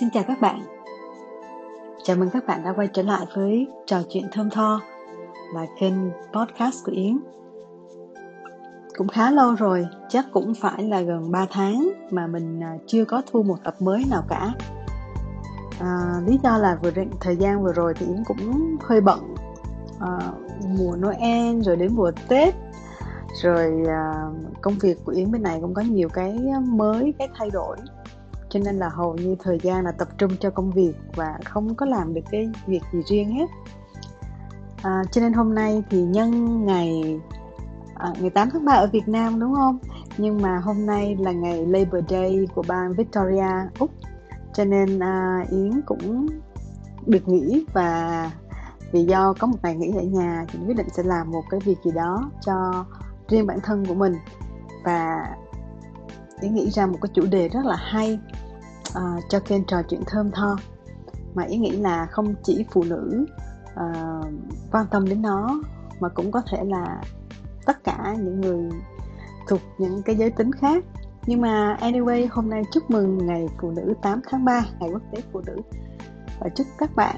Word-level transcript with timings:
Xin 0.00 0.10
chào 0.10 0.24
các 0.28 0.40
bạn. 0.40 0.60
Chào 2.02 2.16
mừng 2.16 2.30
các 2.30 2.46
bạn 2.46 2.64
đã 2.64 2.72
quay 2.72 2.88
trở 2.92 3.02
lại 3.02 3.26
với 3.34 3.66
trò 3.86 4.02
chuyện 4.08 4.24
thơm 4.32 4.50
tho 4.50 4.80
là 5.54 5.66
kênh 5.80 5.94
podcast 6.32 6.84
của 6.84 6.92
Yến. 6.92 7.18
Cũng 8.96 9.08
khá 9.08 9.30
lâu 9.30 9.54
rồi, 9.54 9.86
chắc 10.08 10.26
cũng 10.32 10.54
phải 10.54 10.82
là 10.82 11.00
gần 11.00 11.30
3 11.30 11.46
tháng 11.50 11.88
mà 12.10 12.26
mình 12.26 12.60
à, 12.62 12.74
chưa 12.86 13.04
có 13.04 13.22
thu 13.30 13.42
một 13.42 13.56
tập 13.64 13.74
mới 13.78 14.04
nào 14.10 14.24
cả. 14.28 14.52
À, 15.80 16.12
lý 16.26 16.38
do 16.42 16.58
là 16.58 16.78
vừa 16.82 16.90
định 16.90 17.10
thời 17.20 17.36
gian 17.36 17.62
vừa 17.62 17.72
rồi 17.72 17.94
thì 17.94 18.06
Yến 18.06 18.24
cũng 18.24 18.76
hơi 18.80 19.00
bận 19.00 19.34
à, 20.00 20.18
mùa 20.78 20.96
Noel 20.96 21.60
rồi 21.62 21.76
đến 21.76 21.92
mùa 21.94 22.10
Tết 22.28 22.54
rồi 23.42 23.72
à, 23.88 24.14
công 24.60 24.74
việc 24.80 24.98
của 25.04 25.12
Yến 25.12 25.32
bên 25.32 25.42
này 25.42 25.58
cũng 25.60 25.74
có 25.74 25.82
nhiều 25.82 26.08
cái 26.08 26.38
mới 26.68 27.14
cái 27.18 27.28
thay 27.38 27.50
đổi 27.50 27.76
cho 28.50 28.60
nên 28.64 28.78
là 28.78 28.88
hầu 28.88 29.14
như 29.14 29.36
thời 29.38 29.58
gian 29.62 29.84
là 29.84 29.92
tập 29.92 30.08
trung 30.18 30.30
cho 30.40 30.50
công 30.50 30.70
việc 30.70 30.92
và 31.14 31.38
không 31.44 31.74
có 31.74 31.86
làm 31.86 32.14
được 32.14 32.20
cái 32.30 32.50
việc 32.66 32.82
gì 32.92 33.02
riêng 33.06 33.30
hết. 33.30 33.46
À, 34.82 35.02
cho 35.10 35.20
nên 35.20 35.32
hôm 35.32 35.54
nay 35.54 35.82
thì 35.90 36.02
nhân 36.02 36.64
ngày 36.66 37.20
à, 37.94 38.12
ngày 38.20 38.30
8 38.30 38.50
tháng 38.50 38.64
3 38.64 38.72
ở 38.72 38.86
Việt 38.86 39.08
Nam 39.08 39.40
đúng 39.40 39.54
không? 39.54 39.78
Nhưng 40.18 40.42
mà 40.42 40.58
hôm 40.58 40.86
nay 40.86 41.16
là 41.20 41.32
ngày 41.32 41.66
Labor 41.66 42.04
Day 42.08 42.48
của 42.54 42.62
bang 42.68 42.94
Victoria 42.94 43.50
Úc. 43.78 43.90
Cho 44.54 44.64
nên 44.64 44.98
à, 44.98 45.44
Yến 45.50 45.80
cũng 45.86 46.26
được 47.06 47.28
nghỉ 47.28 47.64
và 47.72 48.30
vì 48.92 49.04
do 49.04 49.34
có 49.38 49.46
một 49.46 49.56
ngày 49.62 49.76
nghỉ 49.76 49.92
ở 49.96 50.02
nhà 50.02 50.44
thì 50.48 50.58
quyết 50.66 50.76
định 50.76 50.88
sẽ 50.96 51.02
làm 51.02 51.30
một 51.30 51.42
cái 51.50 51.60
việc 51.64 51.76
gì 51.84 51.90
đó 51.90 52.30
cho 52.46 52.84
riêng 53.28 53.46
bản 53.46 53.58
thân 53.62 53.86
của 53.86 53.94
mình. 53.94 54.14
Và 54.84 55.26
ý 56.40 56.48
nghĩ 56.48 56.70
ra 56.70 56.86
một 56.86 56.98
cái 57.02 57.10
chủ 57.14 57.26
đề 57.26 57.48
rất 57.48 57.64
là 57.64 57.76
hay 57.76 58.18
uh, 58.88 59.24
cho 59.28 59.40
kênh 59.40 59.64
trò 59.64 59.82
chuyện 59.88 60.02
thơm 60.06 60.30
tho. 60.30 60.56
Mà 61.34 61.44
ý 61.44 61.56
nghĩ 61.56 61.70
là 61.70 62.06
không 62.06 62.34
chỉ 62.42 62.64
phụ 62.70 62.84
nữ 62.84 63.26
uh, 63.74 64.26
quan 64.72 64.86
tâm 64.90 65.08
đến 65.08 65.22
nó 65.22 65.60
mà 66.00 66.08
cũng 66.08 66.32
có 66.32 66.42
thể 66.50 66.64
là 66.64 67.02
tất 67.66 67.84
cả 67.84 68.14
những 68.18 68.40
người 68.40 68.70
thuộc 69.48 69.60
những 69.78 70.02
cái 70.02 70.16
giới 70.16 70.30
tính 70.30 70.52
khác. 70.52 70.84
Nhưng 71.26 71.40
mà 71.40 71.76
anyway 71.80 72.28
hôm 72.30 72.50
nay 72.50 72.62
chúc 72.72 72.90
mừng 72.90 73.26
ngày 73.26 73.46
phụ 73.60 73.70
nữ 73.70 73.94
8 74.02 74.20
tháng 74.30 74.44
3 74.44 74.64
ngày 74.80 74.90
quốc 74.92 75.02
tế 75.12 75.22
phụ 75.32 75.40
nữ. 75.46 75.56
Và 76.40 76.48
chúc 76.48 76.66
các 76.78 76.96
bạn 76.96 77.16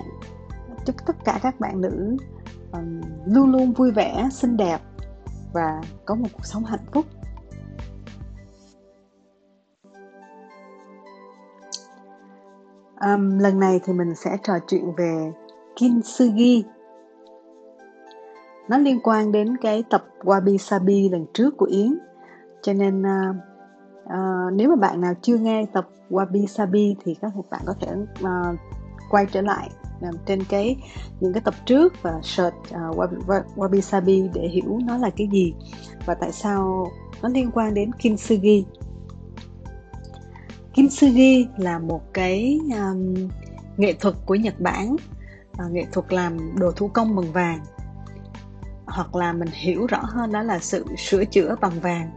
chúc 0.87 0.97
tất 1.06 1.16
cả 1.25 1.39
các 1.42 1.61
bạn 1.61 1.81
nữ 1.81 2.16
um, 2.72 3.00
luôn 3.27 3.53
luôn 3.53 3.72
vui 3.72 3.91
vẻ 3.91 4.28
xinh 4.33 4.56
đẹp 4.56 4.81
và 5.53 5.83
có 6.05 6.14
một 6.14 6.28
cuộc 6.33 6.47
sống 6.47 6.64
hạnh 6.64 6.84
phúc. 6.92 7.06
Um, 13.06 13.39
lần 13.39 13.61
này 13.61 13.81
thì 13.84 13.93
mình 13.93 14.15
sẽ 14.15 14.37
trò 14.43 14.53
chuyện 14.69 14.95
về 14.97 15.33
kintsugi. 15.77 16.65
Nó 18.69 18.79
liên 18.79 19.01
quan 19.03 19.33
đến 19.33 19.56
cái 19.56 19.84
tập 19.91 20.05
Wabi 20.23 20.56
Sabi 20.56 21.09
lần 21.09 21.27
trước 21.34 21.56
của 21.56 21.67
Yến. 21.67 21.98
Cho 22.62 22.73
nên 22.73 23.03
uh, 23.03 23.37
uh, 24.05 24.53
nếu 24.53 24.69
mà 24.69 24.77
bạn 24.77 25.01
nào 25.01 25.15
chưa 25.23 25.37
nghe 25.37 25.67
tập 25.73 25.89
Wabi 26.11 26.47
Sabi 26.47 26.97
thì 27.05 27.15
các 27.15 27.33
bạn 27.51 27.61
có 27.67 27.75
thể 27.81 27.89
uh, 28.25 28.59
quay 29.11 29.27
trở 29.33 29.41
lại 29.41 29.71
uh, 30.09 30.15
trên 30.27 30.45
cái 30.48 30.77
những 31.21 31.33
cái 31.33 31.41
tập 31.45 31.55
trước 31.67 31.93
và 32.03 32.21
search 32.23 32.56
uh, 32.59 32.97
Wabi, 32.97 33.43
Wabi 33.56 33.81
Sabi 33.81 34.31
để 34.34 34.48
hiểu 34.48 34.78
nó 34.84 34.98
là 34.98 35.11
cái 35.17 35.28
gì 35.33 35.55
và 36.06 36.15
tại 36.15 36.33
sao 36.33 36.87
nó 37.23 37.28
liên 37.28 37.51
quan 37.55 37.75
đến 37.75 37.93
kintsugi 37.93 38.65
kintsugi 40.74 41.46
là 41.56 41.78
một 41.78 42.02
cái 42.12 42.60
um, 42.72 43.14
nghệ 43.76 43.92
thuật 43.92 44.14
của 44.26 44.34
nhật 44.34 44.60
bản 44.60 44.96
uh, 45.66 45.72
nghệ 45.72 45.84
thuật 45.92 46.12
làm 46.12 46.58
đồ 46.58 46.72
thủ 46.72 46.88
công 46.88 47.16
bằng 47.16 47.32
vàng. 47.32 47.60
Hoặc 48.86 49.14
là 49.14 49.32
mình 49.32 49.48
hiểu 49.53 49.86
rõ 49.86 50.00
hơn 50.03 50.32
đó 50.32 50.42
là 50.42 50.59
sự 50.59 50.84
sửa 50.98 51.25
chữa 51.25 51.56
bằng 51.60 51.80
vàng. 51.80 52.10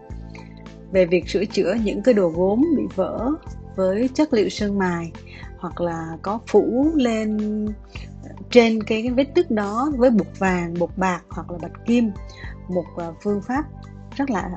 Về 0.91 1.05
việc 1.05 1.29
sửa 1.29 1.45
chữa 1.45 1.73
những 1.83 2.03
cái 2.03 2.13
đồ 2.13 2.29
gốm 2.29 2.65
bị 2.77 2.83
vỡ 2.95 3.31
với 3.75 4.09
chất 4.13 4.33
liệu 4.33 4.49
sơn 4.49 4.79
mài 4.79 5.11
hoặc 5.57 5.81
là 5.81 6.17
có 6.21 6.39
phủ 6.47 6.91
lên 6.95 7.37
trên 8.49 8.83
cái, 8.83 9.01
cái 9.01 9.11
vết 9.11 9.27
nứt 9.35 9.51
đó 9.51 9.91
với 9.97 10.09
bột 10.09 10.27
vàng, 10.39 10.73
bột 10.79 10.89
bạc 10.97 11.21
hoặc 11.29 11.51
là 11.51 11.57
bạch 11.61 11.85
kim 11.85 12.11
một 12.69 12.85
à, 12.97 13.07
phương 13.23 13.41
pháp 13.41 13.63
rất 14.15 14.29
là 14.29 14.49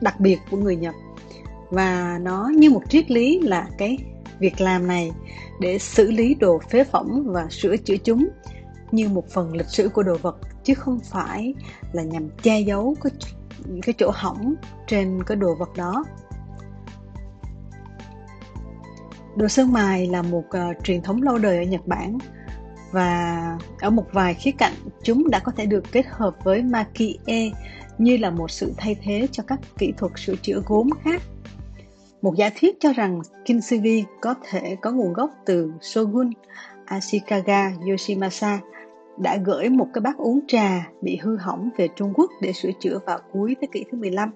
đặc 0.00 0.20
biệt 0.20 0.38
của 0.50 0.56
người 0.56 0.76
Nhật 0.76 0.94
và 1.74 2.18
nó 2.22 2.50
như 2.56 2.70
một 2.70 2.82
triết 2.88 3.10
lý 3.10 3.40
là 3.40 3.68
cái 3.78 3.98
việc 4.38 4.60
làm 4.60 4.86
này 4.86 5.12
để 5.60 5.78
xử 5.78 6.10
lý 6.10 6.34
đồ 6.34 6.60
phế 6.70 6.84
phẩm 6.84 7.22
và 7.26 7.46
sửa 7.50 7.76
chữa 7.76 7.96
chúng 7.96 8.28
như 8.92 9.08
một 9.08 9.28
phần 9.30 9.56
lịch 9.56 9.68
sử 9.68 9.88
của 9.88 10.02
đồ 10.02 10.16
vật 10.22 10.36
chứ 10.64 10.74
không 10.74 11.00
phải 11.10 11.54
là 11.92 12.02
nhằm 12.02 12.28
che 12.42 12.60
giấu 12.60 12.96
cái 13.02 13.12
cái 13.82 13.94
chỗ 13.98 14.10
hỏng 14.14 14.54
trên 14.86 15.24
cái 15.26 15.36
đồ 15.36 15.54
vật 15.54 15.76
đó. 15.76 16.04
Đồ 19.36 19.48
sơn 19.48 19.72
mài 19.72 20.06
là 20.06 20.22
một 20.22 20.44
uh, 20.48 20.84
truyền 20.84 21.02
thống 21.02 21.22
lâu 21.22 21.38
đời 21.38 21.56
ở 21.56 21.62
Nhật 21.62 21.86
Bản 21.86 22.18
và 22.90 23.58
ở 23.80 23.90
một 23.90 24.06
vài 24.12 24.34
khía 24.34 24.50
cạnh 24.50 24.72
chúng 25.02 25.30
đã 25.30 25.38
có 25.38 25.52
thể 25.56 25.66
được 25.66 25.84
kết 25.92 26.06
hợp 26.08 26.36
với 26.44 26.62
makie 26.62 27.50
như 27.98 28.16
là 28.16 28.30
một 28.30 28.50
sự 28.50 28.72
thay 28.76 28.96
thế 29.02 29.28
cho 29.32 29.42
các 29.46 29.60
kỹ 29.78 29.92
thuật 29.96 30.12
sửa 30.16 30.36
chữa 30.36 30.62
gốm 30.66 30.90
khác 31.04 31.22
một 32.24 32.36
giả 32.36 32.50
thuyết 32.60 32.80
cho 32.80 32.92
rằng 32.92 33.20
kintsugi 33.44 34.04
có 34.20 34.34
thể 34.42 34.76
có 34.80 34.92
nguồn 34.92 35.12
gốc 35.12 35.30
từ 35.46 35.72
Shogun 35.80 36.30
Ashikaga 36.84 37.72
Yoshimasa 37.88 38.60
đã 39.18 39.36
gửi 39.44 39.68
một 39.68 39.86
cái 39.94 40.00
bát 40.00 40.16
uống 40.16 40.40
trà 40.48 40.90
bị 41.02 41.18
hư 41.22 41.36
hỏng 41.36 41.70
về 41.76 41.88
Trung 41.96 42.12
Quốc 42.14 42.30
để 42.40 42.52
sửa 42.52 42.70
chữa 42.80 42.98
vào 43.06 43.18
cuối 43.32 43.56
thế 43.60 43.68
kỷ 43.72 43.84
thứ 43.92 43.98
15. 43.98 44.30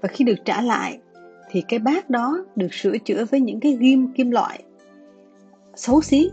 Và 0.00 0.08
khi 0.08 0.24
được 0.24 0.34
trả 0.44 0.62
lại, 0.62 0.98
thì 1.50 1.62
cái 1.68 1.78
bát 1.78 2.10
đó 2.10 2.44
được 2.56 2.74
sửa 2.74 2.98
chữa 2.98 3.24
với 3.24 3.40
những 3.40 3.60
cái 3.60 3.76
ghim 3.80 4.12
kim 4.12 4.30
loại 4.30 4.62
xấu 5.74 6.02
xí. 6.02 6.30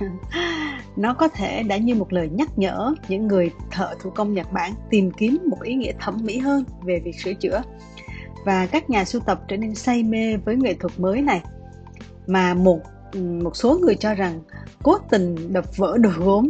Nó 0.96 1.14
có 1.14 1.28
thể 1.28 1.62
đã 1.62 1.76
như 1.76 1.94
một 1.94 2.12
lời 2.12 2.28
nhắc 2.32 2.48
nhở 2.56 2.94
những 3.08 3.26
người 3.26 3.50
thợ 3.70 3.94
thủ 4.00 4.10
công 4.10 4.34
Nhật 4.34 4.52
Bản 4.52 4.72
tìm 4.90 5.10
kiếm 5.10 5.38
một 5.46 5.62
ý 5.62 5.74
nghĩa 5.74 5.92
thẩm 6.00 6.18
mỹ 6.24 6.38
hơn 6.38 6.64
về 6.84 7.00
việc 7.04 7.20
sửa 7.24 7.34
chữa 7.34 7.62
và 8.46 8.66
các 8.66 8.90
nhà 8.90 9.04
sưu 9.04 9.20
tập 9.20 9.40
trở 9.48 9.56
nên 9.56 9.74
say 9.74 10.02
mê 10.02 10.36
với 10.36 10.56
nghệ 10.56 10.74
thuật 10.74 11.00
mới 11.00 11.22
này 11.22 11.42
mà 12.26 12.54
một 12.54 12.80
một 13.42 13.56
số 13.56 13.78
người 13.78 13.94
cho 13.94 14.14
rằng 14.14 14.40
cố 14.82 14.98
tình 15.10 15.52
đập 15.52 15.76
vỡ 15.76 15.98
đồ 15.98 16.10
gốm 16.18 16.48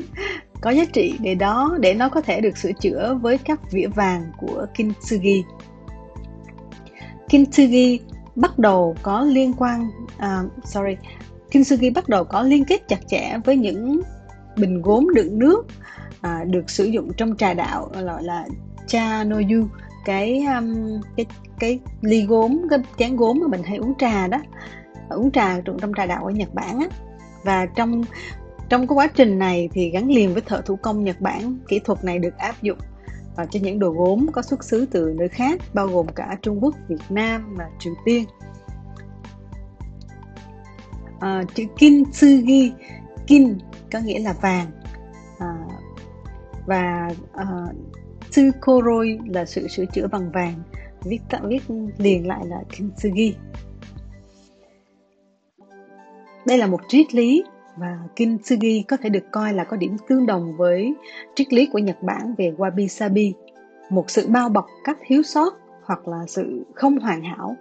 có 0.60 0.70
giá 0.70 0.84
trị 0.84 1.14
để 1.20 1.34
đó 1.34 1.76
để 1.80 1.94
nó 1.94 2.08
có 2.08 2.20
thể 2.20 2.40
được 2.40 2.56
sửa 2.56 2.72
chữa 2.72 3.18
với 3.22 3.38
các 3.38 3.60
vỉa 3.72 3.86
vàng 3.86 4.22
của 4.38 4.66
kintsugi. 4.74 5.44
Kintsugi 7.28 8.00
bắt 8.34 8.58
đầu 8.58 8.96
có 9.02 9.22
liên 9.22 9.52
quan 9.52 9.88
uh, 10.16 10.64
sorry 10.64 10.96
kintsugi 11.50 11.94
bắt 11.94 12.08
đầu 12.08 12.24
có 12.24 12.42
liên 12.42 12.64
kết 12.64 12.88
chặt 12.88 13.00
chẽ 13.08 13.38
với 13.44 13.56
những 13.56 14.00
bình 14.56 14.82
gốm 14.82 15.08
đựng 15.14 15.38
nước 15.38 15.66
uh, 16.18 16.46
được 16.46 16.70
sử 16.70 16.84
dụng 16.84 17.12
trong 17.16 17.36
trà 17.36 17.54
đạo 17.54 17.90
gọi 18.04 18.22
là 18.22 18.46
cha 18.86 19.24
noyu 19.24 19.68
cái 20.06 20.44
um, 20.56 21.00
cái 21.16 21.26
cái 21.58 21.80
ly 22.00 22.26
gốm 22.26 22.62
cái 22.70 22.78
chén 22.98 23.16
gốm 23.16 23.38
mà 23.40 23.48
mình 23.48 23.62
hay 23.62 23.76
uống 23.76 23.94
trà 23.98 24.26
đó. 24.26 24.38
Uống 25.08 25.30
trà 25.30 25.60
trong, 25.60 25.78
trong 25.78 25.92
trà 25.96 26.06
đạo 26.06 26.24
ở 26.24 26.30
Nhật 26.30 26.54
Bản 26.54 26.78
á. 26.78 26.86
Và 27.42 27.66
trong 27.66 28.02
trong 28.68 28.86
cái 28.86 28.94
quá 28.94 29.06
trình 29.06 29.38
này 29.38 29.68
thì 29.72 29.90
gắn 29.90 30.08
liền 30.08 30.32
với 30.32 30.42
thợ 30.42 30.62
thủ 30.62 30.76
công 30.76 31.04
Nhật 31.04 31.20
Bản 31.20 31.58
kỹ 31.68 31.78
thuật 31.84 32.04
này 32.04 32.18
được 32.18 32.36
áp 32.38 32.62
dụng 32.62 32.78
vào 33.36 33.46
cho 33.46 33.60
những 33.62 33.78
đồ 33.78 33.90
gốm 33.90 34.26
có 34.32 34.42
xuất 34.42 34.64
xứ 34.64 34.86
từ 34.90 35.14
nơi 35.16 35.28
khác 35.28 35.60
bao 35.74 35.86
gồm 35.86 36.06
cả 36.14 36.36
Trung 36.42 36.64
Quốc, 36.64 36.74
Việt 36.88 37.02
Nam 37.08 37.54
và 37.56 37.68
Triều 37.78 37.94
Tiên. 38.04 38.24
À, 41.20 41.42
chữ 41.54 41.64
kintsugi 41.78 42.72
kin 43.26 43.58
có 43.92 43.98
nghĩa 43.98 44.18
là 44.18 44.32
vàng. 44.32 44.66
À, 45.38 45.54
và 46.66 47.10
à, 47.32 47.46
tsukoroi 48.36 49.18
là 49.26 49.44
sự 49.44 49.68
sửa 49.68 49.84
chữa 49.84 50.06
bằng 50.06 50.30
vàng 50.32 50.54
viết 51.04 51.18
tạm 51.30 51.48
viết 51.48 51.62
liền 51.98 52.26
lại 52.26 52.46
là 52.46 52.62
kintsugi 52.76 53.34
đây 56.46 56.58
là 56.58 56.66
một 56.66 56.80
triết 56.88 57.14
lý 57.14 57.44
và 57.76 57.98
kintsugi 58.16 58.82
có 58.88 58.96
thể 58.96 59.08
được 59.08 59.24
coi 59.32 59.52
là 59.52 59.64
có 59.64 59.76
điểm 59.76 59.96
tương 60.08 60.26
đồng 60.26 60.56
với 60.56 60.94
triết 61.34 61.52
lý 61.52 61.66
của 61.66 61.78
Nhật 61.78 62.02
Bản 62.02 62.34
về 62.38 62.52
wabi 62.58 62.86
sabi, 62.86 63.34
một 63.90 64.10
sự 64.10 64.28
bao 64.28 64.48
bọc 64.48 64.66
các 64.84 64.98
thiếu 65.06 65.22
sót 65.22 65.54
hoặc 65.84 66.08
là 66.08 66.18
sự 66.28 66.64
không 66.74 66.98
hoàn 66.98 67.22
hảo. 67.22 67.56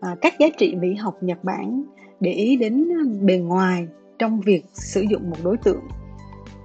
À, 0.00 0.16
các 0.20 0.34
giá 0.38 0.46
trị 0.58 0.74
mỹ 0.74 0.94
học 0.94 1.18
Nhật 1.20 1.44
Bản 1.44 1.82
để 2.20 2.32
ý 2.32 2.56
đến 2.56 2.88
bề 3.26 3.36
ngoài 3.36 3.86
trong 4.18 4.40
việc 4.40 4.64
sử 4.72 5.00
dụng 5.00 5.30
một 5.30 5.36
đối 5.42 5.56
tượng. 5.56 5.80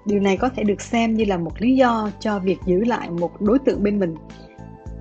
Điều 0.06 0.20
này 0.20 0.38
có 0.38 0.50
thể 0.50 0.64
được 0.64 0.82
xem 0.82 1.14
như 1.14 1.26
là 1.26 1.38
một 1.38 1.62
lý 1.62 1.76
do 1.76 2.10
cho 2.20 2.40
việc 2.40 2.58
giữ 2.66 2.84
lại 2.86 3.10
một 3.10 3.42
đối 3.42 3.60
tượng 3.60 3.84
bên 3.84 4.00
mình. 4.00 4.16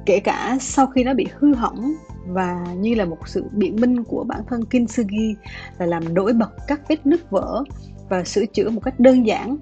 Kể 0.07 0.21
cả 0.21 0.57
sau 0.61 0.87
khi 0.87 1.05
nó 1.05 1.15
bị 1.15 1.27
hư 1.39 1.55
hỏng 1.55 1.93
và 2.27 2.67
như 2.79 2.95
là 2.95 3.05
một 3.05 3.29
sự 3.29 3.45
biện 3.53 3.77
minh 3.77 4.05
của 4.05 4.25
bản 4.25 4.41
thân 4.49 4.65
kintsugi 4.65 5.37
là 5.79 5.87
làm 5.87 6.15
nổi 6.15 6.33
bật 6.33 6.51
các 6.69 6.81
vết 6.89 7.07
nứt 7.07 7.31
vỡ 7.31 7.65
và 8.09 8.25
sửa 8.25 8.47
chữa 8.47 8.71
một 8.71 8.81
cách 8.85 9.01
đơn 9.01 9.27
giản 9.27 9.57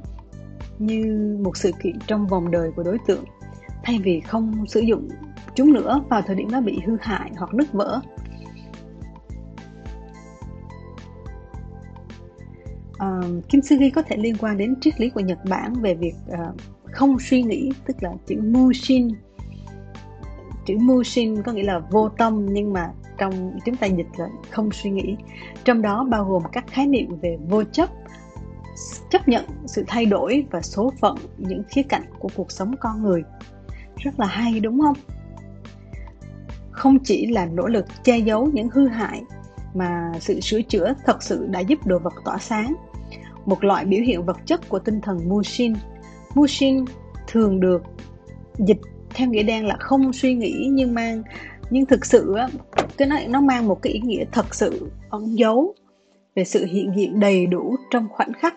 như 0.78 1.04
một 1.44 1.56
sự 1.56 1.72
kiện 1.82 1.98
trong 2.06 2.26
vòng 2.26 2.50
đời 2.50 2.70
của 2.76 2.82
đối 2.82 2.98
tượng. 3.06 3.24
Thay 3.84 3.98
vì 3.98 4.20
không 4.20 4.66
sử 4.68 4.80
dụng 4.80 5.08
chúng 5.54 5.72
nữa 5.72 6.02
vào 6.08 6.22
thời 6.22 6.36
điểm 6.36 6.50
nó 6.50 6.60
bị 6.60 6.78
hư 6.86 6.96
hại 7.00 7.30
hoặc 7.36 7.54
nứt 7.54 7.72
vỡ 7.72 8.00
uh, 13.04 13.48
kintsugi 13.48 13.90
có 13.94 14.02
thể 14.02 14.16
liên 14.16 14.36
quan 14.36 14.58
đến 14.58 14.80
triết 14.80 15.00
lý 15.00 15.10
của 15.10 15.20
nhật 15.20 15.38
bản 15.44 15.74
về 15.74 15.94
việc 15.94 16.14
uh, 16.32 16.60
không 16.92 17.16
suy 17.18 17.42
nghĩ 17.42 17.70
tức 17.86 18.02
là 18.02 18.12
chữ 18.26 18.36
mushin 18.40 19.08
chữ 20.66 20.76
mushin 20.80 21.42
có 21.42 21.52
nghĩa 21.52 21.62
là 21.62 21.78
vô 21.78 22.08
tâm 22.08 22.46
nhưng 22.52 22.72
mà 22.72 22.90
trong 23.20 23.58
chúng 23.64 23.76
ta 23.76 23.86
dịch 23.86 24.06
là 24.16 24.28
không 24.50 24.70
suy 24.72 24.90
nghĩ. 24.90 25.16
Trong 25.64 25.82
đó 25.82 26.06
bao 26.10 26.24
gồm 26.24 26.42
các 26.52 26.64
khái 26.66 26.86
niệm 26.86 27.20
về 27.20 27.38
vô 27.48 27.64
chấp 27.64 27.88
chấp 29.10 29.28
nhận 29.28 29.44
sự 29.66 29.84
thay 29.86 30.06
đổi 30.06 30.46
và 30.50 30.62
số 30.62 30.92
phận 31.00 31.16
những 31.38 31.62
khía 31.68 31.82
cạnh 31.82 32.02
của 32.18 32.28
cuộc 32.36 32.52
sống 32.52 32.74
con 32.80 33.02
người. 33.02 33.22
Rất 33.96 34.20
là 34.20 34.26
hay 34.26 34.60
đúng 34.60 34.80
không? 34.80 34.96
Không 36.70 36.98
chỉ 37.04 37.26
là 37.26 37.46
nỗ 37.46 37.66
lực 37.66 37.84
che 38.04 38.18
giấu 38.18 38.46
những 38.52 38.68
hư 38.72 38.88
hại 38.88 39.22
mà 39.74 40.12
sự 40.20 40.40
sửa 40.40 40.62
chữa 40.62 40.94
thật 41.06 41.22
sự 41.22 41.46
đã 41.50 41.60
giúp 41.60 41.86
đồ 41.86 41.98
vật 41.98 42.14
tỏa 42.24 42.38
sáng 42.38 42.74
một 43.50 43.64
loại 43.64 43.84
biểu 43.84 44.02
hiện 44.02 44.24
vật 44.24 44.36
chất 44.44 44.68
của 44.68 44.78
tinh 44.78 45.00
thần 45.00 45.28
mushin. 45.28 45.74
Mushin 46.34 46.84
thường 47.26 47.60
được 47.60 47.82
dịch 48.58 48.80
theo 49.14 49.28
nghĩa 49.28 49.42
đen 49.42 49.66
là 49.66 49.76
không 49.80 50.12
suy 50.12 50.34
nghĩ 50.34 50.68
nhưng 50.72 50.94
mang, 50.94 51.22
nhưng 51.70 51.86
thực 51.86 52.06
sự 52.06 52.36
cái 52.96 53.08
nó 53.08 53.16
nó 53.28 53.40
mang 53.40 53.68
một 53.68 53.82
cái 53.82 53.92
ý 53.92 54.00
nghĩa 54.00 54.24
thật 54.32 54.54
sự 54.54 54.90
ẩn 55.10 55.38
giấu 55.38 55.74
về 56.34 56.44
sự 56.44 56.64
hiện 56.64 56.92
diện 56.96 57.20
đầy 57.20 57.46
đủ 57.46 57.76
trong 57.90 58.08
khoảnh 58.10 58.32
khắc 58.32 58.54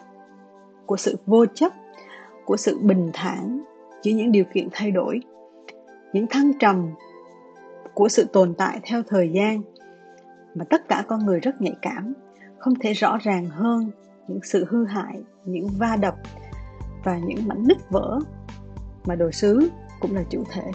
của 0.85 0.97
sự 0.97 1.15
vô 1.25 1.45
chấp, 1.45 1.71
của 2.45 2.57
sự 2.57 2.79
bình 2.81 3.09
thản 3.13 3.61
giữa 4.03 4.11
những 4.11 4.31
điều 4.31 4.43
kiện 4.53 4.67
thay 4.71 4.91
đổi, 4.91 5.19
những 6.13 6.27
thăng 6.29 6.51
trầm 6.59 6.89
của 7.93 8.09
sự 8.09 8.25
tồn 8.33 8.53
tại 8.57 8.79
theo 8.83 9.03
thời 9.07 9.29
gian 9.33 9.61
mà 10.55 10.65
tất 10.69 10.87
cả 10.87 11.03
con 11.07 11.25
người 11.25 11.39
rất 11.39 11.61
nhạy 11.61 11.75
cảm, 11.81 12.13
không 12.59 12.73
thể 12.79 12.93
rõ 12.93 13.17
ràng 13.23 13.49
hơn 13.49 13.91
những 14.27 14.39
sự 14.43 14.65
hư 14.69 14.85
hại, 14.85 15.21
những 15.45 15.67
va 15.77 15.95
đập 15.95 16.15
và 17.03 17.17
những 17.17 17.47
mảnh 17.47 17.63
nứt 17.67 17.89
vỡ 17.89 18.19
mà 19.05 19.15
đồ 19.15 19.31
sứ 19.31 19.69
cũng 19.99 20.15
là 20.15 20.23
chủ 20.29 20.43
thể. 20.51 20.71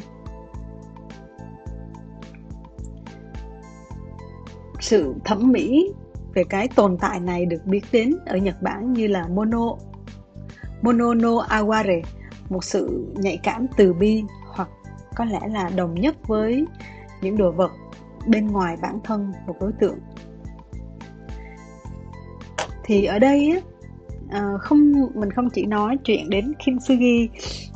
Sự 4.81 5.15
thẩm 5.25 5.53
mỹ 5.53 5.93
về 6.35 6.45
cái 6.45 6.69
tồn 6.69 6.99
tại 6.99 7.21
này 7.21 7.47
được 7.47 7.65
biết 7.65 7.81
đến 7.93 8.15
ở 8.27 8.37
Nhật 8.37 8.63
Bản 8.63 8.93
như 8.93 9.07
là 9.07 9.29
mono 9.29 9.77
mono 10.83 11.15
no 11.15 11.47
aware, 11.49 12.03
một 12.49 12.65
sự 12.65 13.07
nhạy 13.15 13.39
cảm 13.43 13.67
từ 13.77 13.93
bi 13.93 14.25
hoặc 14.47 14.69
có 15.15 15.25
lẽ 15.25 15.41
là 15.49 15.71
đồng 15.77 15.95
nhất 15.95 16.17
với 16.27 16.67
những 17.23 17.37
đồ 17.37 17.53
vật 17.53 17.71
bên 18.27 18.47
ngoài 18.47 18.77
bản 18.83 18.99
thân 19.05 19.33
một 19.47 19.55
đối 19.61 19.73
tượng 19.73 19.99
thì 22.89 23.05
ở 23.05 23.19
đây 23.19 23.51
á, 23.51 23.61
uh, 24.55 24.61
không 24.61 24.93
mình 25.15 25.31
không 25.31 25.51
chỉ 25.51 25.67
nói 25.67 25.99
chuyện 26.05 26.31
đến 26.31 26.53
kintsugi 26.65 27.29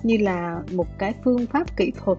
như 0.02 0.16
là 0.16 0.62
một 0.72 0.86
cái 0.98 1.14
phương 1.24 1.46
pháp 1.46 1.76
kỹ 1.76 1.92
thuật 2.04 2.18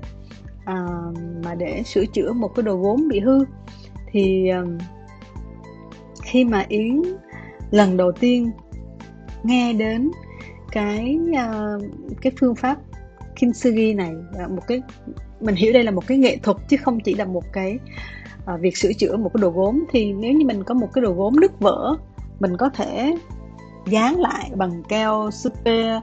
uh, 0.62 1.18
mà 1.44 1.56
để 1.58 1.84
sửa 1.86 2.06
chữa 2.06 2.34
một 2.34 2.48
cái 2.56 2.64
đồ 2.64 2.76
gốm 2.76 3.08
bị 3.08 3.20
hư. 3.20 3.46
Thì 4.12 4.50
uh, 4.64 4.82
khi 6.24 6.46
mà 6.46 6.66
yến 6.68 7.02
lần 7.72 7.98
đầu 7.98 8.12
tiên 8.12 8.52
nghe 9.44 9.74
đến 9.74 10.12
cái 10.72 11.20
uh, 11.30 11.84
cái 12.22 12.34
phương 12.40 12.56
pháp 12.56 12.78
kintsugi 13.36 13.94
này 13.96 14.12
một 14.50 14.68
cái 14.68 14.82
mình 15.40 15.56
hiểu 15.56 15.74
đây 15.74 15.84
là 15.84 15.92
một 15.92 16.08
cái 16.08 16.18
nghệ 16.18 16.38
thuật 16.38 16.58
chứ 16.70 16.78
không 16.78 17.00
chỉ 17.00 17.14
là 17.14 17.26
một 17.26 17.44
cái 17.54 17.80
uh, 18.54 18.62
việc 18.62 18.78
sửa 18.78 18.94
chữa 18.94 19.18
một 19.18 19.32
cái 19.34 19.42
đồ 19.42 19.50
gốm 19.50 19.84
thì 19.92 20.14
nếu 20.14 20.34
như 20.34 20.46
mình 20.46 20.64
có 20.64 20.74
một 20.74 20.94
cái 20.94 21.02
đồ 21.02 21.14
gốm 21.14 21.36
nứt 21.40 21.60
vỡ 21.60 21.98
mình 22.40 22.58
có 22.58 22.70
thể 22.70 23.16
dán 23.86 24.20
lại 24.20 24.52
bằng 24.56 24.84
keo 24.84 25.30
super 25.32 25.98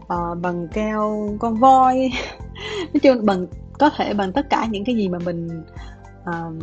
uh, 0.00 0.38
bằng 0.42 0.68
keo 0.68 1.28
con 1.40 1.54
voi. 1.54 2.12
Nói 2.92 3.00
chung 3.02 3.26
bằng 3.26 3.46
có 3.78 3.90
thể 3.96 4.14
bằng 4.14 4.32
tất 4.32 4.50
cả 4.50 4.66
những 4.70 4.84
cái 4.84 4.94
gì 4.94 5.08
mà 5.08 5.18
mình 5.24 5.62
uh, 6.22 6.54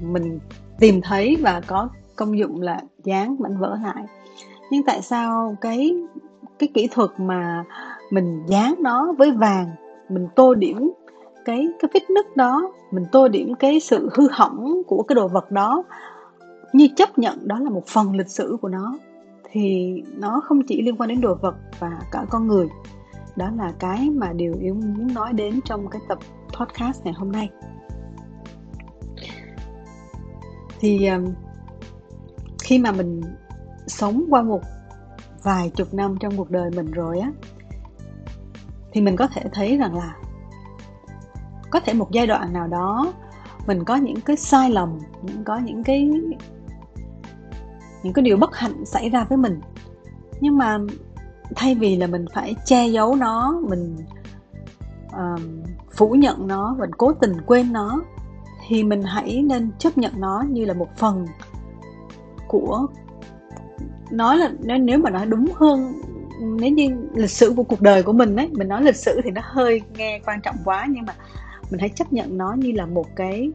mình 0.00 0.38
tìm 0.78 1.00
thấy 1.00 1.36
và 1.40 1.60
có 1.66 1.88
công 2.16 2.38
dụng 2.38 2.62
là 2.62 2.80
dán 3.04 3.36
mảnh 3.38 3.58
vỡ 3.58 3.78
lại. 3.82 4.04
Nhưng 4.70 4.82
tại 4.82 5.02
sao 5.02 5.56
cái 5.60 5.94
cái 6.58 6.68
kỹ 6.74 6.88
thuật 6.90 7.10
mà 7.18 7.64
mình 8.10 8.42
dán 8.46 8.74
nó 8.78 9.12
với 9.18 9.30
vàng 9.30 9.70
mình 10.08 10.28
tô 10.34 10.54
điểm 10.54 10.92
cái 11.44 11.68
cái 11.80 11.88
vết 11.94 12.10
nứt 12.10 12.36
đó 12.36 12.72
mình 12.90 13.04
tô 13.12 13.28
điểm 13.28 13.54
cái 13.54 13.80
sự 13.80 14.08
hư 14.14 14.28
hỏng 14.30 14.82
của 14.86 15.02
cái 15.02 15.14
đồ 15.14 15.28
vật 15.28 15.50
đó 15.50 15.84
như 16.72 16.88
chấp 16.96 17.18
nhận 17.18 17.48
đó 17.48 17.58
là 17.58 17.70
một 17.70 17.86
phần 17.86 18.16
lịch 18.16 18.28
sử 18.28 18.56
của 18.62 18.68
nó, 18.68 18.98
thì 19.50 19.94
nó 20.16 20.40
không 20.44 20.62
chỉ 20.68 20.82
liên 20.82 20.96
quan 20.96 21.08
đến 21.08 21.20
đồ 21.20 21.34
vật 21.34 21.54
và 21.78 22.00
cả 22.12 22.24
con 22.30 22.46
người. 22.46 22.68
Đó 23.36 23.50
là 23.56 23.72
cái 23.78 24.10
mà 24.10 24.32
điều 24.32 24.54
yếu 24.60 24.74
muốn 24.74 25.14
nói 25.14 25.32
đến 25.32 25.60
trong 25.64 25.88
cái 25.88 26.00
tập 26.08 26.18
podcast 26.60 27.04
ngày 27.04 27.14
hôm 27.14 27.32
nay. 27.32 27.50
Thì 30.80 31.06
um, 31.06 31.34
khi 32.62 32.78
mà 32.78 32.92
mình 32.92 33.20
sống 33.86 34.24
qua 34.30 34.42
một 34.42 34.60
vài 35.42 35.70
chục 35.70 35.94
năm 35.94 36.16
trong 36.20 36.36
cuộc 36.36 36.50
đời 36.50 36.70
mình 36.76 36.90
rồi 36.90 37.18
á, 37.18 37.32
thì 38.92 39.00
mình 39.00 39.16
có 39.16 39.26
thể 39.26 39.42
thấy 39.52 39.76
rằng 39.76 39.96
là 39.96 40.16
có 41.70 41.80
thể 41.80 41.94
một 41.94 42.10
giai 42.10 42.26
đoạn 42.26 42.52
nào 42.52 42.66
đó 42.66 43.12
mình 43.66 43.84
có 43.84 43.96
những 43.96 44.20
cái 44.20 44.36
sai 44.36 44.70
lầm, 44.70 44.98
những 45.22 45.44
có 45.44 45.58
những 45.58 45.84
cái 45.84 46.10
những 48.06 48.12
cái 48.12 48.22
điều 48.22 48.36
bất 48.36 48.56
hạnh 48.56 48.84
xảy 48.84 49.10
ra 49.10 49.24
với 49.24 49.38
mình. 49.38 49.60
Nhưng 50.40 50.58
mà 50.58 50.78
thay 51.56 51.74
vì 51.74 51.96
là 51.96 52.06
mình 52.06 52.24
phải 52.34 52.56
che 52.64 52.88
giấu 52.88 53.14
nó 53.14 53.60
mình 53.68 53.96
uh, 55.06 55.40
phủ 55.96 56.10
nhận 56.10 56.46
nó 56.46 56.76
mình 56.78 56.90
cố 56.92 57.12
tình 57.12 57.32
quên 57.46 57.72
nó 57.72 58.02
thì 58.68 58.84
mình 58.84 59.02
hãy 59.02 59.42
nên 59.42 59.70
chấp 59.78 59.98
nhận 59.98 60.12
nó 60.16 60.44
như 60.50 60.64
là 60.64 60.74
một 60.74 60.88
phần 60.96 61.26
của 62.48 62.86
nói 64.10 64.38
là 64.38 64.50
nếu 64.78 64.98
mà 64.98 65.10
nói 65.10 65.26
đúng 65.26 65.46
hơn 65.54 66.02
nếu 66.40 66.70
như 66.70 67.08
lịch 67.14 67.30
sử 67.30 67.52
của 67.56 67.62
cuộc 67.62 67.80
đời 67.80 68.02
của 68.02 68.12
mình 68.12 68.36
ấy 68.36 68.48
mình 68.52 68.68
nói 68.68 68.82
lịch 68.82 68.96
sử 68.96 69.20
thì 69.24 69.30
nó 69.30 69.40
hơi 69.44 69.80
nghe 69.96 70.20
quan 70.26 70.40
trọng 70.40 70.56
quá 70.64 70.86
nhưng 70.90 71.06
mà 71.06 71.14
mình 71.70 71.80
hãy 71.80 71.88
chấp 71.88 72.12
nhận 72.12 72.38
nó 72.38 72.52
như 72.52 72.72
là 72.72 72.86
một 72.86 73.06
cái 73.16 73.50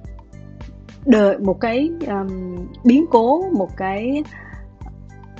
đời 1.05 1.37
một 1.37 1.59
cái 1.59 1.91
um, 2.07 2.57
biến 2.83 3.05
cố 3.11 3.49
một 3.51 3.77
cái 3.77 4.23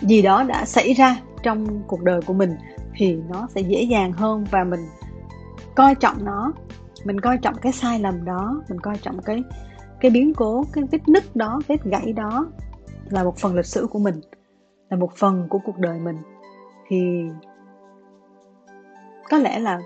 gì 0.01 0.21
đó 0.21 0.43
đã 0.43 0.65
xảy 0.65 0.93
ra 0.93 1.17
trong 1.43 1.83
cuộc 1.87 2.01
đời 2.01 2.21
của 2.21 2.33
mình 2.33 2.55
thì 2.95 3.17
nó 3.29 3.47
sẽ 3.55 3.61
dễ 3.61 3.81
dàng 3.81 4.11
hơn 4.11 4.45
và 4.51 4.63
mình 4.63 4.79
coi 5.75 5.95
trọng 5.95 6.25
nó. 6.25 6.53
Mình 7.05 7.19
coi 7.19 7.37
trọng 7.37 7.55
cái 7.61 7.71
sai 7.71 7.99
lầm 7.99 8.25
đó 8.25 8.61
mình 8.69 8.79
coi 8.79 8.97
trọng 8.97 9.21
cái 9.21 9.43
cái 9.99 10.11
biến 10.11 10.33
cố 10.33 10.63
cái 10.73 10.83
vết 10.91 11.07
nứt 11.07 11.35
đó 11.35 11.61
vết 11.67 11.83
gãy 11.83 12.13
đó 12.13 12.47
là 13.09 13.23
một 13.23 13.37
phần 13.37 13.55
lịch 13.55 13.65
sử 13.65 13.87
của 13.87 13.99
mình 13.99 14.15
là 14.89 14.97
một 14.97 15.11
phần 15.15 15.47
của 15.49 15.59
cuộc 15.65 15.77
đời 15.77 15.99
mình. 15.99 16.17
Thì 16.87 17.23
có 19.29 19.37
lẽ 19.37 19.59
là 19.59 19.79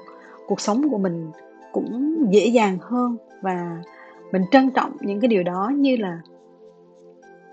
cuộc 0.47 0.61
sống 0.61 0.89
của 0.91 0.97
mình 0.97 1.31
cũng 1.71 2.15
dễ 2.29 2.45
dàng 2.45 2.77
hơn 2.81 3.17
và 3.41 3.81
mình 4.31 4.41
trân 4.51 4.71
trọng 4.71 4.97
những 5.01 5.19
cái 5.19 5.27
điều 5.27 5.43
đó 5.43 5.71
như 5.77 5.95
là 5.95 6.21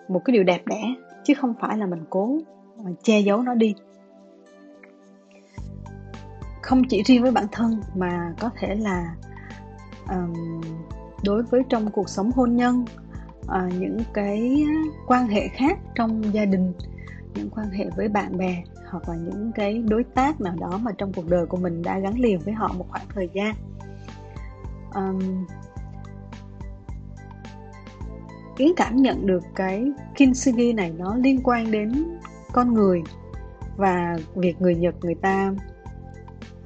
một 0.09 0.23
cái 0.25 0.33
điều 0.33 0.45
đẹp 0.45 0.67
đẽ 0.67 0.95
chứ 1.25 1.35
không 1.35 1.55
phải 1.61 1.79
là 1.79 1.87
mình 1.87 2.05
cố 2.11 2.39
che 3.03 3.21
giấu 3.21 3.43
nó 3.43 3.55
đi. 3.55 3.75
Không 6.63 6.85
chỉ 6.89 7.03
riêng 7.03 7.23
với 7.23 7.33
bản 7.33 7.47
thân 7.53 7.81
mà 7.95 8.35
có 8.41 8.51
thể 8.59 8.75
là 8.75 9.15
um, 10.09 10.61
đối 11.25 11.43
với 11.43 11.63
trong 11.69 11.91
cuộc 11.91 12.09
sống 12.09 12.31
hôn 12.33 12.57
nhân 12.57 12.85
uh, 13.41 13.73
những 13.79 13.99
cái 14.15 14.65
quan 15.07 15.27
hệ 15.27 15.49
khác 15.49 15.79
trong 15.95 16.35
gia 16.35 16.45
đình 16.45 16.73
những 17.35 17.51
quan 17.51 17.71
hệ 17.71 17.85
với 17.97 18.09
bạn 18.09 18.37
bè 18.39 18.63
hoặc 18.91 19.09
là 19.09 19.15
những 19.15 19.53
cái 19.55 19.79
đối 19.79 20.05
tác 20.05 20.41
nào 20.41 20.55
đó 20.61 20.79
mà 20.83 20.93
trong 20.99 21.13
cuộc 21.13 21.29
đời 21.29 21.47
của 21.47 21.57
mình 21.57 21.83
đã 21.83 21.99
gắn 21.99 22.19
liền 22.19 22.39
với 22.39 22.55
họ 22.55 22.73
một 22.79 22.87
khoảng 22.89 23.07
thời 23.15 23.29
gian. 23.35 23.55
Um, 24.95 25.47
Yến 28.57 28.69
cảm 28.77 28.97
nhận 28.97 29.27
được 29.27 29.43
cái 29.55 29.93
kintsugi 30.17 30.73
này 30.73 30.93
nó 30.99 31.17
liên 31.17 31.41
quan 31.45 31.71
đến 31.71 32.05
con 32.53 32.75
người 32.75 33.03
và 33.77 34.17
việc 34.35 34.61
người 34.61 34.75
Nhật 34.75 34.95
người 35.01 35.15
ta 35.15 35.53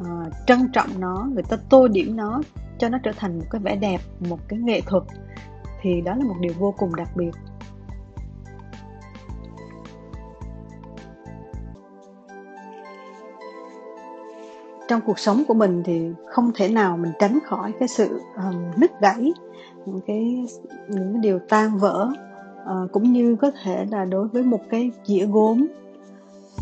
uh, 0.01 0.33
trân 0.47 0.69
trọng 0.73 1.01
nó, 1.01 1.29
người 1.35 1.43
ta 1.43 1.57
tô 1.71 1.89
điểm 1.89 2.17
nó 2.17 2.43
cho 2.79 2.89
nó 2.89 2.99
trở 3.03 3.13
thành 3.17 3.39
một 3.39 3.45
cái 3.51 3.61
vẻ 3.61 3.77
đẹp, 3.77 4.01
một 4.29 4.39
cái 4.49 4.59
nghệ 4.59 4.81
thuật. 4.81 5.03
Thì 5.81 6.01
đó 6.01 6.15
là 6.15 6.25
một 6.25 6.37
điều 6.41 6.53
vô 6.59 6.75
cùng 6.79 6.97
đặc 6.97 7.09
biệt. 7.17 7.31
Trong 14.89 15.01
cuộc 15.07 15.19
sống 15.19 15.43
của 15.49 15.55
mình 15.55 15.83
thì 15.85 16.11
không 16.31 16.51
thể 16.55 16.69
nào 16.69 16.97
mình 16.97 17.13
tránh 17.19 17.39
khỏi 17.47 17.73
cái 17.79 17.89
sự 17.89 18.21
um, 18.37 18.63
nứt 18.77 19.01
gãy 19.01 19.33
những 19.87 20.01
cái 20.07 20.47
những 20.89 21.13
cái 21.13 21.21
điều 21.23 21.39
tan 21.49 21.79
vỡ 21.79 22.09
uh, 22.63 22.93
cũng 22.93 23.13
như 23.13 23.37
có 23.37 23.51
thể 23.63 23.87
là 23.91 24.05
đối 24.05 24.29
với 24.29 24.43
một 24.43 24.61
cái 24.71 24.91
dĩa 25.05 25.27
gốm 25.27 25.67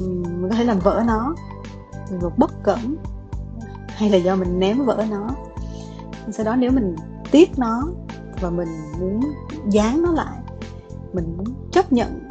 um, 0.01 0.23
mình 0.23 0.51
có 0.51 0.57
thể 0.57 0.65
làm 0.65 0.79
vỡ 0.79 1.03
nó 1.07 1.35
một 2.23 2.39
bất 2.39 2.63
cẩn 2.63 2.97
hay 3.87 4.11
là 4.11 4.17
do 4.17 4.37
mình 4.37 4.59
ném 4.59 4.85
vỡ 4.85 5.05
nó. 5.11 5.31
Sau 6.31 6.45
đó 6.47 6.57
nếu 6.57 6.71
mình 6.71 6.97
tiếc 7.31 7.59
nó 7.59 7.89
và 8.41 8.51
mình 8.51 8.69
muốn 9.01 9.21
dán 9.69 10.03
nó 10.03 10.13
lại 10.13 10.39
mình 11.13 11.37
muốn 11.37 11.47
chấp 11.73 11.93
nhận 11.93 12.29